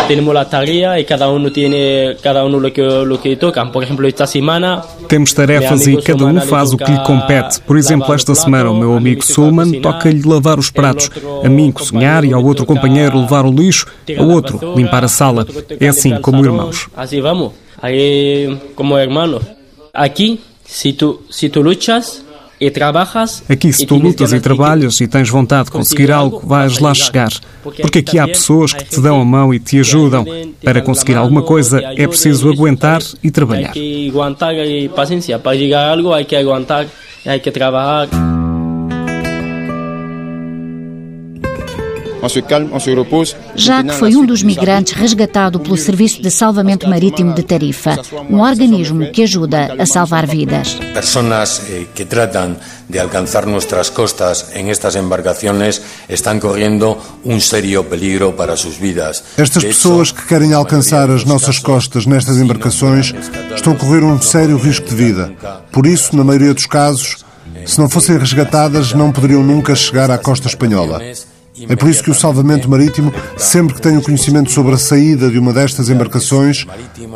Temos 0.06 0.36
a 0.36 0.44
tarefa 0.44 0.98
e 0.98 1.04
cada 1.04 1.28
um 1.30 1.50
tem 1.50 1.72
cada 2.22 2.44
um 2.44 2.56
o 2.56 2.70
que 2.70 2.82
o 2.82 3.18
que 3.18 3.36
toca. 3.36 3.64
Por 3.66 3.82
exemplo, 3.82 4.06
esta 4.06 4.26
semana 4.26 4.82
temos 5.08 5.32
tarefas 5.32 5.86
e 5.86 5.96
cada 5.96 6.24
um 6.24 6.40
faz 6.40 6.72
o 6.72 6.76
que 6.76 6.90
lhe 6.90 7.04
compete. 7.04 7.60
Por 7.60 7.76
exemplo, 7.76 8.12
esta 8.14 8.34
semana 8.34 8.70
o 8.70 8.76
meu 8.76 8.96
amigo 8.96 9.24
Sulman 9.24 9.80
toca-lhe 9.80 10.22
lavar 10.22 10.58
os 10.58 10.70
pratos, 10.70 11.10
a 11.44 11.48
mim 11.48 11.72
cozinhar 11.72 12.24
e 12.24 12.32
ao 12.32 12.44
outro 12.44 12.64
companheiro 12.64 13.20
levar 13.20 13.44
o 13.44 13.52
lixo, 13.52 13.86
ao 14.18 14.28
outro 14.28 14.74
limpar 14.76 15.04
a 15.04 15.08
sala. 15.08 15.46
É 15.80 15.88
assim 15.88 16.16
como 16.20 16.44
irmãos. 16.44 16.88
Assim 16.96 17.20
vamos, 17.20 17.52
aí 17.80 18.56
como 18.74 18.98
irmãos. 18.98 19.42
Aqui, 19.92 20.40
se 20.64 20.92
tu 20.92 21.22
se 21.30 21.48
tu 21.48 21.60
lutas 21.60 22.24
Aqui, 23.48 23.72
se 23.72 23.86
tu 23.86 23.96
lutas 23.96 24.32
e 24.32 24.40
trabalhas 24.40 25.00
e 25.00 25.06
tens 25.06 25.28
vontade 25.28 25.66
de 25.66 25.72
conseguir 25.72 26.10
algo, 26.10 26.40
vais 26.44 26.78
lá 26.78 26.94
chegar. 26.94 27.30
Porque 27.62 27.98
aqui 27.98 28.18
há 28.18 28.26
pessoas 28.26 28.72
que 28.72 28.84
te 28.84 29.00
dão 29.00 29.20
a 29.20 29.24
mão 29.24 29.52
e 29.52 29.58
te 29.58 29.78
ajudam. 29.80 30.24
Para 30.62 30.80
conseguir 30.80 31.16
alguma 31.16 31.42
coisa, 31.42 31.80
é 31.96 32.06
preciso 32.06 32.50
aguentar 32.50 33.02
e 33.22 33.30
trabalhar. 33.30 33.72
Aguentar 33.72 34.54
e 34.54 34.88
paciência. 34.88 35.38
Para 35.38 35.56
chegar 35.56 35.92
a 35.92 38.41
há 42.22 42.28
que. 42.28 43.36
Jacques 43.54 43.96
foi 43.96 44.16
um 44.16 44.24
dos 44.24 44.42
migrantes 44.42 44.94
resgatado 44.94 45.58
pelo 45.60 45.76
Serviço 45.76 46.22
de 46.22 46.30
Salvamento 46.30 46.88
Marítimo 46.88 47.34
de 47.34 47.42
Tarifa, 47.42 47.98
um 48.30 48.40
organismo 48.40 49.10
que 49.10 49.22
ajuda 49.22 49.76
a 49.78 49.86
salvar 49.86 50.26
vidas. 50.26 50.78
Pessoas 50.94 51.62
eh, 51.68 51.84
que 51.94 52.04
tratam 52.04 52.56
de 52.88 52.98
alcançar 52.98 53.46
nossas 53.46 53.90
costas 53.90 54.46
em 54.54 54.70
estas 54.70 54.94
embarcações 54.96 55.80
estão 56.08 56.38
correndo 56.38 56.96
um 57.24 57.40
sério 57.40 57.82
peligro 57.84 58.32
para 58.32 58.56
suas 58.56 58.76
vidas. 58.76 59.24
Estas 59.36 59.64
pessoas 59.64 60.12
que 60.12 60.26
querem 60.26 60.52
alcançar 60.52 61.10
as 61.10 61.24
nossas 61.24 61.58
costas 61.58 62.06
nestas 62.06 62.36
embarcações 62.36 63.14
estão 63.54 63.72
a 63.72 63.76
correr 63.76 64.04
um 64.04 64.20
sério 64.20 64.56
risco 64.56 64.88
de 64.88 64.94
vida. 64.94 65.32
Por 65.70 65.86
isso, 65.86 66.14
na 66.16 66.22
maioria 66.22 66.54
dos 66.54 66.66
casos, 66.66 67.24
se 67.66 67.78
não 67.78 67.88
fossem 67.88 68.18
resgatadas, 68.18 68.92
não 68.92 69.12
poderiam 69.12 69.42
nunca 69.42 69.74
chegar 69.74 70.10
à 70.10 70.18
costa 70.18 70.48
espanhola. 70.48 71.00
É 71.68 71.76
por 71.76 71.88
isso 71.88 72.02
que 72.02 72.10
o 72.10 72.14
salvamento 72.14 72.68
marítimo, 72.68 73.12
sempre 73.36 73.74
que 73.74 73.80
tem 73.82 73.96
o 73.96 74.02
conhecimento 74.02 74.50
sobre 74.50 74.74
a 74.74 74.78
saída 74.78 75.30
de 75.30 75.38
uma 75.38 75.52
destas 75.52 75.88
embarcações, 75.88 76.66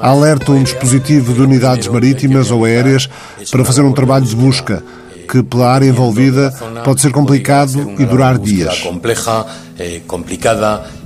alerta 0.01 0.53
um 0.53 0.63
dispositivo 0.63 1.33
de 1.33 1.43
unidades 1.43 1.89
marítimas 1.89 2.51
ou 2.51 2.65
aéreas 2.65 3.09
para 3.51 3.65
fazer 3.65 3.83
um 3.83 3.93
trabalho 3.93 4.25
de 4.25 4.37
busca 4.37 4.83
que, 5.29 5.43
pela 5.43 5.71
área 5.73 5.87
envolvida, 5.87 6.53
pode 6.85 7.01
ser 7.01 7.11
complicado 7.11 7.95
e 7.99 8.05
durar 8.05 8.39
dias. 8.39 8.79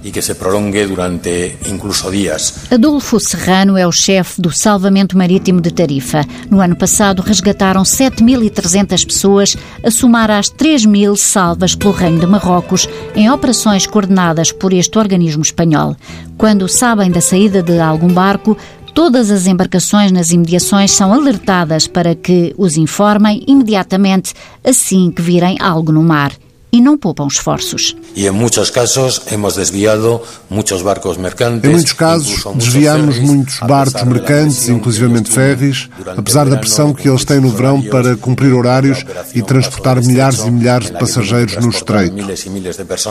E 0.03 0.11
que 0.11 0.23
se 0.23 0.35
prolongue 0.35 0.87
durante 0.87 1.57
incluso 1.67 2.11
dias. 2.11 2.67
Adolfo 2.71 3.21
Serrano 3.21 3.77
é 3.77 3.87
o 3.87 3.93
chefe 3.93 4.41
do 4.41 4.51
Salvamento 4.51 5.17
Marítimo 5.17 5.61
de 5.61 5.71
Tarifa. 5.71 6.25
No 6.51 6.61
ano 6.61 6.77
passado 6.77 7.23
resgataram 7.23 7.83
7.300 7.83 9.07
pessoas, 9.07 9.57
a 9.85 9.91
somar 9.91 10.31
às 10.31 10.47
3.000 10.47 11.17
salvas 11.17 11.75
pelo 11.75 11.93
Reino 11.93 12.21
de 12.21 12.27
Marrocos, 12.27 12.89
em 13.15 13.31
operações 13.31 13.87
coordenadas 13.87 14.53
por 14.53 14.73
este 14.73 14.99
organismo 14.99 15.43
espanhol. 15.43 15.97
Quando 16.39 16.69
sabem 16.69 17.11
da 17.11 17.21
saída 17.21 17.63
de 17.63 17.79
algum 17.79 18.09
barco, 18.09 18.57
Todas 18.93 19.31
as 19.31 19.47
embarcações 19.47 20.11
nas 20.11 20.33
imediações 20.33 20.91
são 20.91 21.13
alertadas 21.13 21.87
para 21.87 22.13
que 22.15 22.53
os 22.59 22.77
informem 22.77 23.45
imediatamente 23.47 24.35
assim 24.65 25.13
que 25.13 25.23
virem 25.23 25.57
algo 25.61 25.93
no 25.93 26.03
mar 26.03 26.33
e 26.73 26.81
não 26.81 26.97
poupam 26.97 27.27
esforços. 27.27 27.97
E 28.15 28.27
em 28.27 28.31
muitos 28.31 28.71
casos 28.71 29.21
hemos 29.31 29.55
desviado 29.55 30.21
muitos 30.49 30.83
barcos 30.83 31.17
mercantes. 31.17 31.69
Em 31.69 31.73
muitos 31.73 31.93
casos 31.93 32.45
desviamos 32.55 33.19
muitos 33.19 33.59
barcos 33.61 34.03
mercantes, 34.05 34.69
inclusivamente 34.69 35.31
ferries, 35.31 35.89
apesar 36.17 36.49
da 36.49 36.57
pressão 36.57 36.93
que 36.93 37.09
eles 37.09 37.25
têm 37.25 37.41
no 37.41 37.51
verão 37.51 37.83
para 37.83 38.17
cumprir 38.17 38.53
horários 38.53 39.05
e 39.35 39.43
transportar 39.43 40.05
milhares 40.05 40.41
e 40.41 40.51
milhares 40.51 40.89
de 40.89 40.99
passageiros 40.99 41.57
no 41.57 41.71
estreito. 41.71 42.17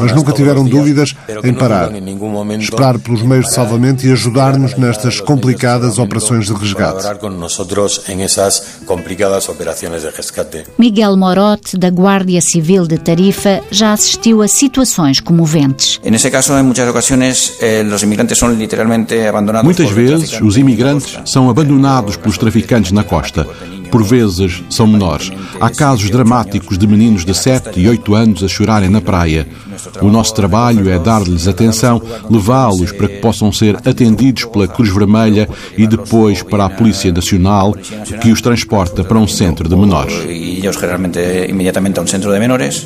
Mas 0.01 0.11
nunca 0.13 0.31
tiveram 0.31 0.65
dúvidas 0.65 1.15
em 1.43 1.53
parar, 1.53 1.91
esperar 2.59 2.99
pelos 2.99 3.21
meios 3.21 3.47
de 3.47 3.53
salvamento 3.53 4.05
e 4.05 4.11
ajudar-nos 4.11 4.75
nestas 4.77 5.19
complicadas 5.19 5.97
operações 5.97 6.45
de 6.45 6.53
resgate. 6.53 7.05
Miguel 10.77 11.17
Morote, 11.17 11.77
da 11.77 11.89
Guardia 11.89 12.41
Civil 12.41 12.87
de 12.87 12.97
Tarifa, 12.97 13.48
já 13.71 13.93
assistiu 13.93 14.41
a 14.41 14.47
situações 14.47 15.19
comoventes. 15.19 15.99
Eh, 16.03 17.83
Muitas 19.63 19.91
vezes, 19.91 20.41
os 20.41 20.57
imigrantes 20.57 21.17
são 21.25 21.49
abandonados 21.49 22.15
pelos 22.15 22.37
traficantes 22.37 22.91
na 22.91 23.03
costa. 23.03 23.47
Por 23.91 24.03
vezes, 24.03 24.63
são 24.69 24.85
menores. 24.85 25.31
Há 25.59 25.69
casos 25.69 26.09
dramáticos 26.09 26.77
de 26.77 26.85
meninos 26.85 27.25
de 27.25 27.33
7 27.33 27.79
e 27.79 27.89
8 27.89 28.13
anos 28.13 28.43
a 28.43 28.47
chorarem 28.47 28.89
na 28.89 29.01
praia. 29.01 29.47
O 30.01 30.09
nosso 30.09 30.33
trabalho 30.35 30.89
é 30.89 30.99
dar-lhes 30.99 31.47
atenção, 31.47 32.01
levá-los 32.29 32.91
para 32.91 33.07
que 33.07 33.17
possam 33.17 33.51
ser 33.51 33.77
atendidos 33.77 34.45
pela 34.45 34.67
Cruz 34.67 34.93
Vermelha 34.93 35.49
e 35.77 35.87
depois 35.87 36.43
para 36.43 36.65
a 36.65 36.69
Polícia 36.69 37.11
Nacional, 37.11 37.75
que 38.21 38.31
os 38.31 38.41
transporta 38.41 39.03
para 39.03 39.17
um 39.17 39.27
centro 39.27 39.67
de 39.67 39.75
menores. 39.75 40.13
E 40.27 40.59
eles, 40.63 40.79
geralmente, 40.79 41.19
imediatamente 41.47 41.99
a 41.99 42.03
um 42.03 42.07
centro 42.07 42.31
de 42.31 42.39
menores. 42.39 42.85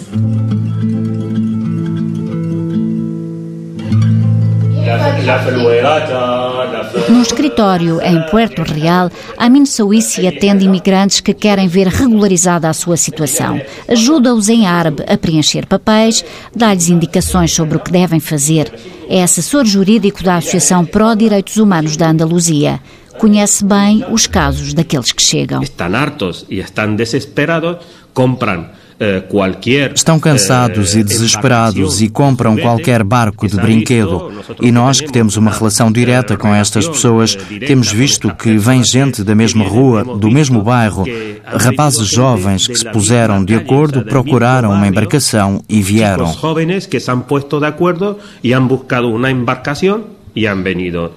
No 7.09 7.21
escritório 7.21 8.01
em 8.01 8.21
Puerto 8.29 8.61
Real, 8.61 9.09
Amin 9.37 9.65
Souissi 9.65 10.27
atende 10.27 10.65
imigrantes 10.65 11.19
que 11.19 11.33
querem 11.33 11.67
ver 11.67 11.87
regularizada 11.87 12.69
a 12.69 12.73
sua 12.73 12.97
situação. 12.97 13.61
Ajuda-os 13.87 14.49
em 14.49 14.65
árabe 14.65 15.03
a 15.07 15.17
preencher 15.17 15.65
papéis, 15.65 16.23
dá-lhes 16.55 16.89
indicações 16.89 17.51
sobre 17.51 17.77
o 17.77 17.79
que 17.79 17.91
devem 17.91 18.19
fazer. 18.19 18.71
É 19.09 19.23
assessor 19.23 19.65
jurídico 19.65 20.23
da 20.23 20.37
Associação 20.37 20.85
Pró 20.85 21.13
Direitos 21.13 21.57
Humanos 21.57 21.97
da 21.97 22.09
Andaluzia 22.09 22.79
conhece 23.17 23.63
bem 23.63 24.03
os 24.09 24.27
casos 24.27 24.73
daqueles 24.73 25.11
que 25.11 25.21
chegam. 25.21 25.61
Estão 25.61 25.93
hartos 25.95 26.45
e 26.49 26.59
estão 26.59 26.95
desesperados, 26.95 27.77
compram 28.13 28.67
Estão 29.93 30.19
cansados 30.19 30.95
e 30.95 30.99
eh, 30.99 31.03
desesperados 31.03 32.01
e 32.01 32.09
compram 32.09 32.57
qualquer 32.57 33.03
barco 33.03 33.47
de 33.47 33.57
brinquedo. 33.57 34.31
E 34.61 34.71
nós, 34.71 34.99
que 34.99 35.11
temos 35.11 35.37
uma 35.37 35.51
relação 35.51 35.91
direta 35.91 36.37
com 36.37 36.53
estas 36.53 36.87
pessoas, 36.87 37.35
temos 37.65 37.91
visto 37.91 38.33
que 38.35 38.57
vem 38.57 38.83
gente 38.83 39.23
da 39.23 39.35
mesma 39.35 39.65
rua, 39.65 40.03
do 40.03 40.29
mesmo 40.29 40.61
bairro, 40.61 41.05
rapazes 41.45 42.07
jovens 42.07 42.67
que 42.67 42.75
se 42.75 42.89
puseram 42.91 43.43
de 43.43 43.55
acordo, 43.55 44.03
procuraram 44.05 44.71
uma 44.71 44.87
embarcação 44.87 45.63
e 45.67 45.81
vieram. 45.81 46.33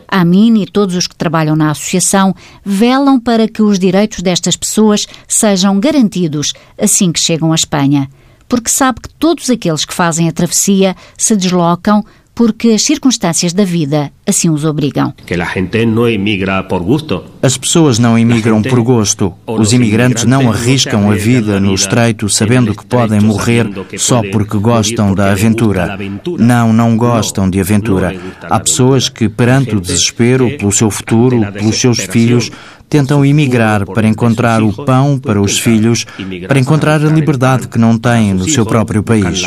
A 0.08 0.24
mim 0.24 0.60
e 0.62 0.66
todos 0.66 0.94
os 0.94 1.06
que 1.06 1.16
trabalham 1.16 1.56
na 1.56 1.70
associação 1.70 2.34
velam 2.64 3.18
para 3.18 3.48
que 3.48 3.62
os 3.62 3.78
direitos 3.78 4.22
destas 4.22 4.56
pessoas 4.56 5.06
sejam 5.26 5.80
garantidos 5.80 6.52
assim 6.78 7.10
que 7.10 7.20
chegam 7.20 7.52
à 7.52 7.54
Espanha, 7.54 8.10
porque 8.48 8.70
sabe 8.70 9.00
que 9.00 9.08
todos 9.14 9.48
aqueles 9.48 9.84
que 9.84 9.94
fazem 9.94 10.28
a 10.28 10.32
travessia 10.32 10.94
se 11.16 11.34
deslocam 11.34 12.04
porque 12.36 12.68
as 12.68 12.82
circunstâncias 12.82 13.54
da 13.54 13.64
vida 13.64 14.12
assim 14.26 14.50
os 14.50 14.64
obrigam. 14.64 15.14
Que 15.24 15.34
a 15.34 15.44
gente 15.46 15.86
não 15.86 16.06
emigra 16.06 16.62
por 16.62 16.82
gosto. 16.82 17.24
As 17.40 17.56
pessoas 17.56 17.98
não 17.98 18.18
imigram 18.18 18.60
por 18.60 18.82
gosto. 18.82 19.32
Os 19.46 19.72
imigrantes 19.72 20.24
não 20.24 20.50
arriscam 20.50 21.10
a 21.10 21.14
vida 21.14 21.58
no 21.58 21.72
estreito 21.72 22.28
sabendo 22.28 22.74
que 22.74 22.84
podem 22.84 23.20
morrer 23.20 23.66
só 23.96 24.20
porque 24.30 24.58
gostam 24.58 25.14
da 25.14 25.32
aventura. 25.32 25.98
Não, 26.38 26.74
não 26.74 26.94
gostam 26.96 27.48
de 27.48 27.58
aventura. 27.58 28.14
Há 28.42 28.60
pessoas 28.60 29.08
que, 29.08 29.30
perante 29.30 29.74
o 29.74 29.80
desespero 29.80 30.58
pelo 30.58 30.72
seu 30.72 30.90
futuro, 30.90 31.40
pelos 31.52 31.80
seus 31.80 32.00
filhos, 32.00 32.50
tentam 32.88 33.24
emigrar 33.24 33.84
para 33.84 34.06
encontrar 34.06 34.62
o 34.62 34.72
pão 34.72 35.18
para 35.18 35.40
os 35.40 35.58
filhos, 35.58 36.06
para 36.46 36.58
encontrar 36.58 37.04
a 37.04 37.08
liberdade 37.08 37.68
que 37.68 37.78
não 37.78 37.98
têm 37.98 38.34
no 38.34 38.48
seu 38.48 38.64
próprio 38.64 39.02
país. 39.02 39.42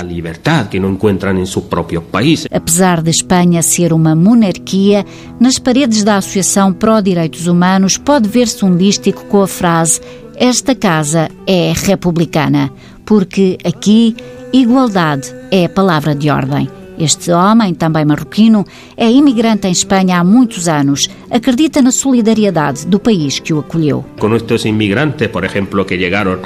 Apesar 2.52 3.02
de 3.02 3.10
Espanha 3.10 3.62
ser 3.62 3.94
uma 3.94 4.16
monarquia, 4.16 5.06
nas 5.40 5.58
paredes 5.58 6.04
da 6.04 6.18
Associação 6.18 6.74
Pró 6.74 7.00
Direitos 7.00 7.48
Humanos 7.48 7.98
pode 7.98 8.28
ver-se 8.28 8.64
um 8.66 8.76
lístico 8.76 9.26
com 9.26 9.42
a 9.42 9.48
frase 9.48 10.02
Esta 10.36 10.74
casa 10.74 11.30
é 11.46 11.74
republicana, 11.76 12.72
porque 13.06 13.58
aqui 13.64 14.16
igualdade 14.54 15.34
é 15.52 15.66
a 15.66 15.70
palavra 15.70 16.16
de 16.16 16.30
ordem 16.30 16.79
Este 17.00 17.32
homem, 17.32 17.74
também 17.74 18.04
marroquino, 18.04 18.66
é 18.98 19.10
imigrante 19.10 19.68
em 19.68 19.72
Espanha 19.72 20.20
há 20.20 20.24
muitos 20.24 20.68
anos. 20.68 21.10
Acredita 21.32 21.82
na 21.82 21.92
solidariedade 21.92 22.86
do 22.86 23.00
país 23.00 23.40
que 23.40 23.54
o 23.54 23.60
acolheu. 23.60 24.06
Com 24.20 24.36
estes 24.36 24.66
imigrantes, 24.66 25.28
por 25.28 25.46
exemplo, 25.46 25.86
que 25.86 25.98
chegaram 25.98 26.40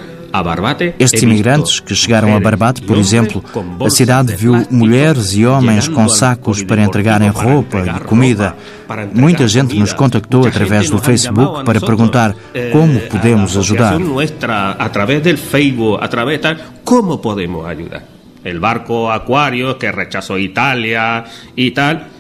estes 0.98 1.22
imigrantes 1.22 1.80
que 1.80 1.94
chegaram 1.94 2.36
a 2.36 2.40
Barbate, 2.40 2.82
por 2.82 2.98
exemplo, 2.98 3.44
a 3.80 3.90
cidade 3.92 4.36
viu 4.36 4.66
mulheres 4.72 5.36
e 5.36 5.46
homens 5.46 5.88
com 5.88 6.10
sacos 6.10 6.64
para 6.64 6.84
entregarem 6.84 7.30
roupa 7.30 7.86
e 7.86 8.00
comida. 8.06 8.56
Muita 9.14 9.48
gente 9.48 9.78
nos 9.78 9.94
contactou 9.94 10.48
através 10.48 10.90
do 10.90 10.98
Facebook 10.98 11.64
para 11.64 11.80
perguntar 11.80 12.36
como 12.72 13.00
podemos 13.02 13.56
ajudar. 13.56 13.98
Através 14.80 15.22
do 15.22 15.38
Facebook, 15.38 16.04
através 16.04 16.42
de 16.42 16.58
como 16.84 17.20
podemos 17.20 17.64
ajudar. 17.68 18.13
O 18.46 18.60
barco 18.60 19.08
Aquarius 19.08 19.76
que 19.78 19.90
rechazou 19.90 20.40
Itália 20.40 21.24
e 21.56 21.72
tal 21.72 22.14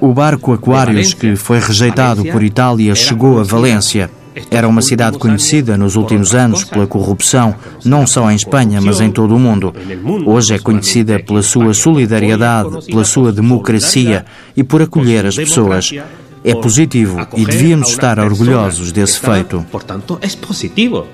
o 0.00 0.14
barco 0.14 0.52
Aquarius, 0.52 1.12
que 1.12 1.34
foi 1.34 1.58
rejeitado 1.58 2.24
por 2.24 2.44
Itália, 2.44 2.94
chegou 2.94 3.40
a 3.40 3.42
Valência. 3.42 4.08
Era 4.52 4.68
uma 4.68 4.80
cidade 4.80 5.18
conhecida 5.18 5.76
nos 5.76 5.96
últimos 5.96 6.32
anos 6.32 6.62
pela 6.62 6.86
corrupção, 6.86 7.56
não 7.84 8.06
só 8.06 8.30
em 8.30 8.36
Espanha, 8.36 8.80
mas 8.80 9.00
em 9.00 9.10
todo 9.10 9.34
o 9.34 9.38
mundo. 9.38 9.74
Hoje 10.24 10.54
é 10.54 10.60
conhecida 10.60 11.18
pela 11.18 11.42
sua 11.42 11.74
solidariedade, 11.74 12.86
pela 12.86 13.04
sua 13.04 13.32
democracia 13.32 14.24
e 14.56 14.62
por 14.62 14.80
acolher 14.80 15.26
as 15.26 15.34
pessoas. 15.34 15.92
É 16.44 16.54
positivo 16.54 17.26
e 17.36 17.44
devíamos 17.44 17.88
estar 17.88 18.20
orgulhosos 18.20 18.92
desse 18.92 19.18
feito. 19.18 19.66
Portanto, 19.72 20.20
é 20.22 20.28
positivo. 20.28 21.04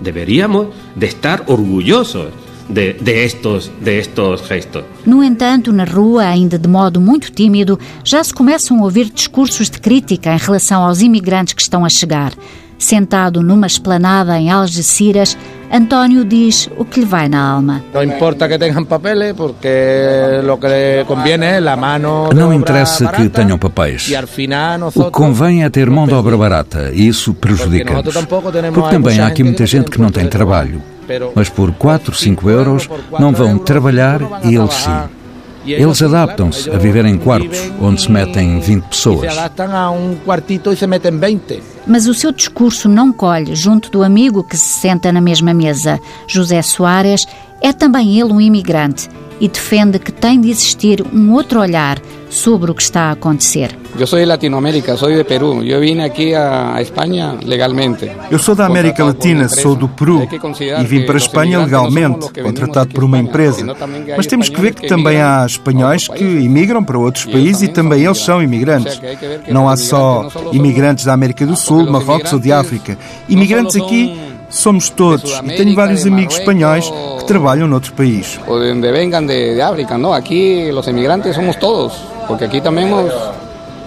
Deveríamos 0.00 0.68
de 0.94 1.06
estar 1.06 1.42
orgulhosos 1.48 2.28
de, 2.68 2.94
de, 2.94 3.12
estos, 3.12 3.70
de 3.80 3.98
estos 3.98 4.46
gestos. 4.46 4.84
No 5.06 5.22
entanto, 5.22 5.72
na 5.72 5.84
rua, 5.84 6.24
ainda 6.24 6.58
de 6.58 6.68
modo 6.68 7.00
muito 7.00 7.32
tímido, 7.32 7.78
já 8.04 8.22
se 8.22 8.32
começam 8.32 8.80
a 8.80 8.84
ouvir 8.84 9.10
discursos 9.10 9.70
de 9.70 9.80
crítica 9.80 10.32
em 10.32 10.38
relação 10.38 10.82
aos 10.82 11.00
imigrantes 11.00 11.54
que 11.54 11.62
estão 11.62 11.84
a 11.84 11.88
chegar. 11.88 12.32
Sentado 12.78 13.42
numa 13.42 13.66
esplanada 13.66 14.38
em 14.38 14.50
Algeciras, 14.50 15.36
António 15.70 16.24
diz 16.24 16.70
o 16.78 16.84
que 16.84 17.00
lhe 17.00 17.06
vai 17.06 17.28
na 17.28 17.40
alma. 17.40 17.82
Não 17.92 18.02
importa 18.04 18.48
que 18.48 18.56
tenham 18.56 18.84
papéis, 18.84 19.34
porque 19.36 19.68
o 20.48 20.56
que 20.56 20.66
lhe 20.68 21.04
convém 21.04 21.32
é 21.42 21.58
a 21.58 21.76
mão. 21.76 22.30
Não 22.34 22.54
interessa 22.54 23.08
que 23.08 23.28
tenham 23.28 23.58
papéis. 23.58 24.08
O 24.94 25.02
que 25.02 25.10
convém 25.10 25.64
é 25.64 25.68
ter 25.68 25.90
mão 25.90 26.06
de 26.06 26.14
obra 26.14 26.36
barata 26.36 26.90
e 26.94 27.08
isso 27.08 27.34
prejudica-nos. 27.34 28.14
Porque 28.72 28.90
também 28.90 29.18
há 29.20 29.26
aqui 29.26 29.42
muita 29.42 29.66
gente 29.66 29.90
que 29.90 30.00
não 30.00 30.10
tem 30.10 30.28
trabalho. 30.28 30.80
Mas 31.34 31.48
por 31.48 31.72
4, 31.72 32.14
5 32.14 32.50
euros 32.50 32.88
não 33.18 33.32
vão 33.32 33.58
trabalhar 33.58 34.20
e 34.44 34.54
eles 34.54 34.74
sim. 34.74 35.18
Eles 35.66 36.00
adaptam-se 36.00 36.70
a 36.70 36.78
viver 36.78 37.04
em 37.04 37.18
quartos 37.18 37.58
onde 37.80 38.00
se 38.00 38.10
metem 38.10 38.58
20 38.58 38.84
pessoas. 38.84 39.34
Mas 41.86 42.06
o 42.06 42.14
seu 42.14 42.32
discurso 42.32 42.88
não 42.88 43.12
colhe 43.12 43.54
junto 43.54 43.90
do 43.90 44.02
amigo 44.02 44.42
que 44.42 44.56
se 44.56 44.80
senta 44.80 45.12
na 45.12 45.20
mesma 45.20 45.52
mesa. 45.52 46.00
José 46.26 46.62
Soares 46.62 47.26
é 47.60 47.72
também 47.72 48.18
ele 48.18 48.32
um 48.32 48.40
imigrante 48.40 49.08
e 49.40 49.48
defende 49.48 49.98
que 49.98 50.12
tem 50.12 50.40
de 50.40 50.50
existir 50.50 51.04
um 51.12 51.32
outro 51.32 51.60
olhar 51.60 52.00
sobre 52.28 52.70
o 52.70 52.74
que 52.74 52.82
está 52.82 53.02
a 53.04 53.12
acontecer. 53.12 53.76
Eu 53.98 54.06
sou 54.06 54.18
de 54.18 54.26
Latinoamérica, 54.26 54.96
sou 54.96 55.08
de 55.08 55.24
Peru. 55.24 55.62
Eu 55.64 55.80
vim 55.80 56.00
aqui 56.00 56.34
a 56.34 56.80
Espanha 56.80 57.38
legalmente. 57.42 58.10
Eu 58.30 58.38
sou 58.38 58.54
da 58.54 58.66
América 58.66 59.02
Latina, 59.02 59.48
sou 59.48 59.74
do 59.74 59.88
Peru 59.88 60.28
e 60.78 60.84
vim 60.84 61.06
para 61.06 61.14
a 61.14 61.18
Espanha 61.18 61.58
legalmente, 61.58 62.30
contratado 62.42 62.92
por 62.92 63.04
uma 63.04 63.18
empresa. 63.18 63.64
Mas 64.16 64.26
temos 64.26 64.48
que 64.48 64.60
ver 64.60 64.74
que 64.74 64.86
também 64.86 65.20
há 65.20 65.44
espanhóis 65.46 66.06
que 66.06 66.22
imigram 66.22 66.84
para 66.84 66.98
outros 66.98 67.24
países 67.24 67.62
e 67.62 67.68
também 67.68 68.04
eles 68.04 68.18
são 68.18 68.42
imigrantes. 68.42 69.00
Não 69.48 69.68
há 69.68 69.76
só 69.76 70.28
imigrantes 70.52 71.04
da 71.04 71.14
América 71.14 71.46
do 71.46 71.56
Sul, 71.56 71.90
Marrocos 71.90 72.32
ou 72.32 72.38
de 72.38 72.52
África. 72.52 72.98
Imigrantes 73.28 73.76
aqui 73.76 74.27
somos 74.48 74.90
todos 74.90 75.40
e 75.44 75.56
tenho 75.56 75.74
vários 75.74 76.06
amigos 76.06 76.38
espanhóis 76.38 76.90
que 77.18 77.24
trabalham 77.26 77.68
noutro 77.68 77.92
país. 77.92 78.40
Ou 78.46 78.60
de 78.60 78.72
onde 78.72 78.92
venham 78.92 79.24
de, 79.26 79.60
África, 79.60 79.98
não? 79.98 80.12
Aqui 80.12 80.70
os 80.70 80.86
imigrantes 80.86 81.34
somos 81.34 81.56
todos, 81.56 81.94
porque 82.26 82.44
aqui 82.44 82.60
também 82.60 82.88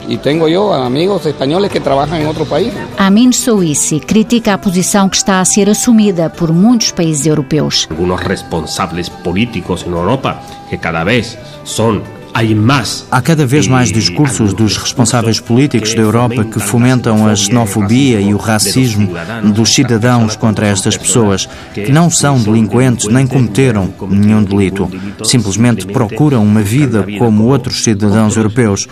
e 0.08 0.18
tenho 0.18 0.48
eu 0.48 0.74
amigos 0.74 1.26
espanhóis 1.26 1.72
que 1.72 1.80
trabalham 1.80 2.18
em 2.18 2.26
outro 2.26 2.46
país. 2.46 2.74
Amin 2.98 3.32
Souissi 3.32 4.00
critica 4.00 4.54
a 4.54 4.58
posição 4.58 5.08
que 5.08 5.18
está 5.18 5.40
a 5.40 5.46
ser 5.46 5.70
assumida 5.70 6.30
por 6.30 6.52
muitos 6.52 6.92
países 6.92 7.26
europeus. 7.26 7.88
Alguns 7.90 8.20
responsáveis 8.22 9.10
políticos 9.10 9.86
na 9.86 9.98
Europa 9.98 10.40
que 10.70 10.78
cada 10.78 11.04
vez 11.04 11.38
são 11.64 12.02
Há 12.34 13.22
cada 13.22 13.46
vez 13.46 13.68
mais 13.68 13.92
discursos 13.92 14.54
dos 14.54 14.78
responsáveis 14.78 15.40
políticos 15.40 15.94
da 15.94 16.02
Europa 16.02 16.44
que 16.44 16.60
fomentam 16.60 17.28
a 17.28 17.36
xenofobia 17.36 18.22
e 18.22 18.34
o 18.34 18.38
racismo 18.38 19.10
dos 19.54 19.74
cidadãos 19.74 20.36
contra 20.36 20.68
estas 20.68 20.98
pessoas, 20.98 21.48
que 21.74 21.92
não 21.92 22.10
são 22.10 22.42
delinquentes 22.42 23.08
nem 23.08 23.28
cometeram 23.28 23.94
nenhum 24.10 24.44
delito. 24.44 24.90
Simplesmente 25.24 25.86
procuram 25.86 26.44
uma 26.44 26.62
vida 26.62 27.06
como 27.20 27.46
outros 27.46 27.84
cidadãos 27.84 28.36
europeus. 28.38 28.88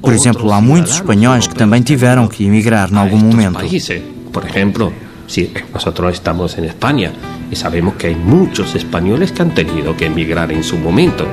Por 0.00 0.12
exemplo, 0.12 0.52
há 0.52 0.60
muitos 0.60 0.94
espanhóis 0.94 1.46
que 1.46 1.54
também 1.54 1.82
tiveram 1.82 2.26
que 2.26 2.44
emigrar 2.44 2.90
em 2.92 2.96
algum 2.96 3.18
momento. 3.18 3.60
Por 4.32 4.44
exemplo, 4.44 4.92
si 5.28 5.52
nosotros 5.72 6.14
estamos 6.14 6.58
en 6.58 6.64
España 6.64 7.12
y 7.50 7.56
sabemos 7.56 7.94
que 7.94 8.08
hay 8.08 8.16
muchos 8.16 8.74
españoles 8.74 9.30
que 9.32 9.42
han 9.42 9.54
tenido 9.54 9.96
que 9.96 10.06
emigrar 10.06 10.50
en 10.50 10.64
su 10.64 10.76
momento. 10.76 11.26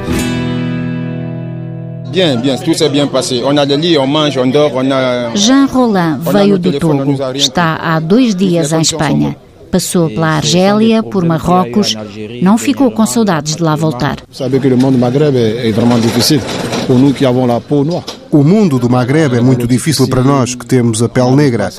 Bien, 2.11 2.35
bien, 2.37 2.57
tout 2.57 2.73
s'est 2.73 2.89
bien 2.89 3.07
passé. 3.07 3.41
On 3.45 3.55
a 3.55 3.65
le 3.65 3.75
lit, 3.75 3.97
on 3.97 4.07
mange, 4.07 4.37
on 4.37 4.47
dort, 4.47 4.71
on 4.75 4.91
a... 4.91 5.35
Jean 5.35 5.67
Roland 5.67 6.19
veio 6.19 6.57
do 6.57 6.71
Togo. 6.79 7.15
Está 7.35 7.75
há 7.75 7.99
dois 7.99 8.35
dias 8.35 8.71
em 8.73 8.81
Espanha. 8.81 9.35
Passou 9.71 10.09
pela 10.09 10.37
Argélia, 10.37 11.03
por 11.03 11.23
Marrocos, 11.23 11.95
não 12.41 12.57
ficou 12.57 12.89
com 12.89 13.05
saudades 13.05 13.55
de 13.55 13.61
lá 13.61 13.75
voltar. 13.75 14.17
Sabe 14.31 14.59
que 14.59 14.67
o 14.67 14.77
mundo 14.77 14.97
Maghreb 14.97 15.37
é 15.37 15.71
vraiment 15.71 15.99
difícil 15.99 16.41
pour 16.87 16.97
nous 16.97 17.13
qui 17.13 17.23
avons 17.23 17.45
la 17.45 17.59
peau 17.59 17.83
noire. 17.85 18.03
O 18.31 18.43
mundo 18.43 18.77
do 18.77 18.87
Maghreb 18.87 19.35
é 19.35 19.41
muito 19.41 19.67
difícil 19.67 20.07
para 20.07 20.23
nós 20.23 20.53
que 20.53 20.63
temos 20.63 21.01
a 21.01 21.09
pele 21.09 21.35
negra. 21.35 21.71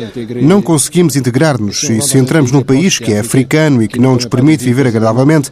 Não 0.42 0.60
conseguimos 0.60 1.14
integrar-nos 1.14 1.84
e 1.84 2.00
se 2.00 2.18
entramos 2.18 2.50
num 2.50 2.62
país 2.62 2.98
que 2.98 3.12
é 3.12 3.20
africano 3.20 3.80
e 3.80 3.86
que 3.86 4.00
não 4.00 4.14
nos 4.14 4.26
permite 4.26 4.64
viver 4.64 4.84
agradavelmente, 4.88 5.48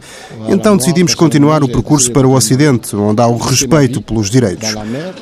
então 0.49 0.75
decidimos 0.75 1.15
continuar 1.15 1.63
o 1.63 1.69
percurso 1.69 2.11
para 2.11 2.27
o 2.27 2.33
Ocidente, 2.33 2.95
onde 2.97 3.21
há 3.21 3.27
o 3.27 3.37
respeito 3.37 4.01
pelos 4.01 4.29
direitos. 4.29 4.75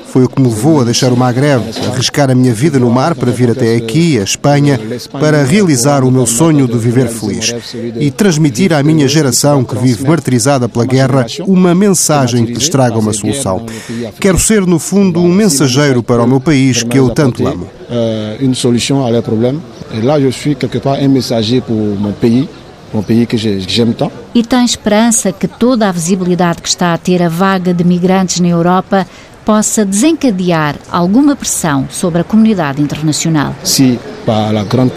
Foi 0.07 0.23
o 0.23 0.29
que 0.29 0.41
me 0.41 0.47
levou 0.47 0.81
a 0.81 0.83
deixar 0.83 1.11
o 1.11 1.17
Maghreb, 1.17 1.63
arriscar 1.91 2.31
a 2.31 2.35
minha 2.35 2.53
vida 2.53 2.79
no 2.79 2.89
mar 2.89 3.13
para 3.13 3.31
vir 3.31 3.51
até 3.51 3.75
aqui, 3.75 4.19
a 4.19 4.23
Espanha, 4.23 4.79
para 5.11 5.43
realizar 5.43 6.03
o 6.03 6.09
meu 6.09 6.25
sonho 6.25 6.67
de 6.67 6.77
viver 6.77 7.07
feliz 7.07 7.53
e 7.99 8.09
transmitir 8.09 8.73
à 8.73 8.81
minha 8.81 9.07
geração 9.07 9.63
que 9.63 9.77
vive 9.77 10.07
martirizada 10.07 10.67
pela 10.67 10.85
guerra 10.85 11.27
uma 11.41 11.75
mensagem 11.75 12.47
que 12.47 12.53
lhes 12.53 12.67
traga 12.67 12.97
uma 12.97 13.13
solução. 13.13 13.63
Quero 14.19 14.39
ser, 14.39 14.65
no 14.65 14.79
fundo, 14.79 15.21
um 15.21 15.31
mensageiro 15.31 15.66
mensageiro 15.67 16.01
para 16.01 16.23
o 16.23 16.27
meu 16.27 16.39
país 16.39 16.83
que 16.83 16.97
eu 16.97 17.09
tanto 17.09 17.45
amo. 17.45 17.67
Uma 18.39 18.55
solução 18.55 19.05
ao 19.05 19.21
problema. 19.21 19.61
E 19.93 20.01
lá 20.01 20.19
eu 20.19 20.31
sou, 20.31 20.55
quelque 20.55 20.79
part, 20.79 21.05
um 21.05 21.09
mensageiro 21.09 21.65
para 21.65 21.73
o 21.73 21.97
meu 21.99 22.13
país. 22.13 22.47
Um 22.93 23.03
país 23.03 23.27
que 23.27 23.37
j'aime 23.37 23.93
tant. 23.93 24.09
E 24.33 24.41
tem 24.43 24.63
esperança 24.63 25.33
que 25.33 25.45
toda 25.45 25.89
a 25.89 25.91
visibilidade 25.91 26.61
que 26.61 26.69
está 26.69 26.93
a 26.93 26.97
ter 26.97 27.21
a 27.21 27.27
vaga 27.27 27.73
de 27.73 27.83
migrantes 27.83 28.39
na 28.39 28.47
Europa 28.47 29.05
possa 29.47 29.85
desencadear 29.85 30.75
alguma 30.91 31.33
pressão 31.33 31.87
sobre 31.89 32.19
a 32.19 32.23
comunidade 32.25 32.81
internacional. 32.81 33.55
Se 33.63 33.97
para 34.25 34.65
que 34.65 34.83
a. 34.83 34.89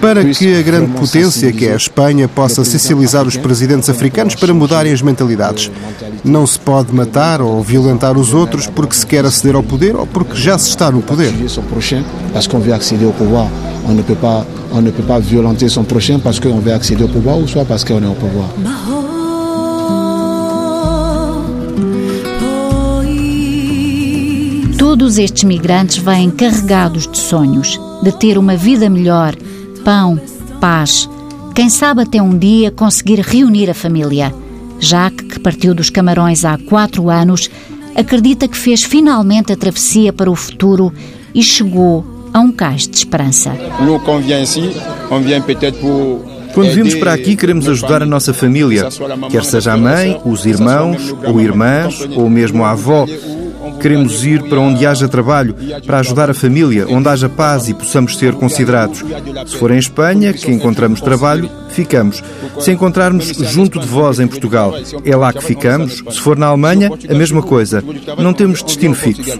Para 0.00 0.24
que 0.24 0.62
grande 0.64 0.90
potência 0.98 1.52
que 1.52 1.66
é 1.66 1.74
a 1.74 1.76
Espanha 1.76 2.26
possa 2.26 2.64
sensibilizar 2.64 3.24
os 3.24 3.36
presidentes 3.36 3.88
africanos 3.88 4.34
para 4.34 4.52
mudarem 4.52 4.92
as 4.92 5.00
mentalidades. 5.00 5.70
Não 6.24 6.44
se 6.44 6.58
pode 6.58 6.92
matar 6.92 7.40
ou 7.40 7.62
violentar 7.62 8.18
os 8.18 8.34
outros 8.34 8.66
porque 8.66 8.96
se 8.96 9.06
quer 9.06 9.24
aceder 9.24 9.54
ao 9.54 9.62
poder 9.62 9.94
ou 9.94 10.08
porque 10.08 10.34
já 10.34 10.58
se 10.58 10.70
está 10.70 10.90
no 10.90 11.02
poder. 11.02 11.32
Parce 12.32 12.48
qu'on 12.48 12.58
veut 12.58 12.74
accéder 12.74 13.06
au 13.06 13.12
pouvoir, 13.12 13.46
on 13.88 13.92
ne 13.92 14.02
peut 14.02 14.16
pas, 14.16 14.44
on 14.72 14.82
ne 14.82 14.90
peut 14.90 15.04
pas 15.04 15.20
violenter 15.20 15.68
son 15.68 15.84
prochain 15.84 16.18
parce 16.18 16.40
qu'on 16.40 16.58
veut 16.58 16.72
accéder 16.72 17.04
au 17.04 17.08
pouvoir 17.08 17.38
ou 17.38 17.46
soit 17.46 17.64
parce 17.64 17.84
qu'on 17.84 18.02
est 18.02 18.06
au 18.06 18.14
pouvoir. 18.14 18.48
Todos 24.96 25.18
estes 25.18 25.42
migrantes 25.42 25.96
vêm 25.96 26.30
carregados 26.30 27.08
de 27.08 27.18
sonhos, 27.18 27.80
de 28.00 28.12
ter 28.12 28.38
uma 28.38 28.56
vida 28.56 28.88
melhor, 28.88 29.34
pão, 29.84 30.16
paz. 30.60 31.10
Quem 31.52 31.68
sabe 31.68 32.02
até 32.02 32.22
um 32.22 32.38
dia 32.38 32.70
conseguir 32.70 33.18
reunir 33.18 33.68
a 33.68 33.74
família. 33.74 34.32
Jacques, 34.78 35.26
que 35.26 35.40
partiu 35.40 35.74
dos 35.74 35.90
Camarões 35.90 36.44
há 36.44 36.56
quatro 36.56 37.10
anos, 37.10 37.50
acredita 37.96 38.46
que 38.46 38.56
fez 38.56 38.84
finalmente 38.84 39.52
a 39.52 39.56
travessia 39.56 40.12
para 40.12 40.30
o 40.30 40.36
futuro 40.36 40.92
e 41.34 41.42
chegou 41.42 42.30
a 42.32 42.38
um 42.38 42.52
cais 42.52 42.86
de 42.86 42.96
esperança. 42.96 43.50
Quando 46.54 46.70
vimos 46.70 46.94
para 46.94 47.14
aqui, 47.14 47.34
queremos 47.34 47.68
ajudar 47.68 48.00
a 48.00 48.06
nossa 48.06 48.32
família, 48.32 48.86
quer 49.28 49.44
seja 49.44 49.72
a 49.72 49.76
mãe, 49.76 50.20
os 50.24 50.46
irmãos, 50.46 51.12
ou 51.26 51.40
irmãs, 51.40 52.08
ou 52.14 52.30
mesmo 52.30 52.62
a 52.62 52.70
avó. 52.70 53.06
Queremos 53.80 54.24
ir 54.24 54.42
para 54.44 54.60
onde 54.60 54.86
haja 54.86 55.08
trabalho, 55.08 55.54
para 55.86 55.98
ajudar 55.98 56.30
a 56.30 56.34
família, 56.34 56.86
onde 56.88 57.08
haja 57.08 57.28
paz 57.28 57.68
e 57.68 57.74
possamos 57.74 58.18
ser 58.18 58.32
considerados. 58.34 59.04
Se 59.46 59.56
for 59.56 59.70
em 59.70 59.78
Espanha, 59.78 60.32
que 60.32 60.50
encontramos 60.50 61.00
trabalho, 61.00 61.50
ficamos. 61.70 62.22
Se 62.60 62.72
encontrarmos 62.72 63.26
junto 63.26 63.78
de 63.78 63.86
vós 63.86 64.20
em 64.20 64.26
Portugal, 64.26 64.74
é 65.04 65.16
lá 65.16 65.32
que 65.32 65.44
ficamos. 65.44 66.02
Se 66.10 66.20
for 66.20 66.36
na 66.36 66.46
Alemanha, 66.46 66.90
a 67.08 67.14
mesma 67.14 67.42
coisa. 67.42 67.82
Não 68.18 68.32
temos 68.32 68.62
destino 68.62 68.94
fixo. 68.94 69.38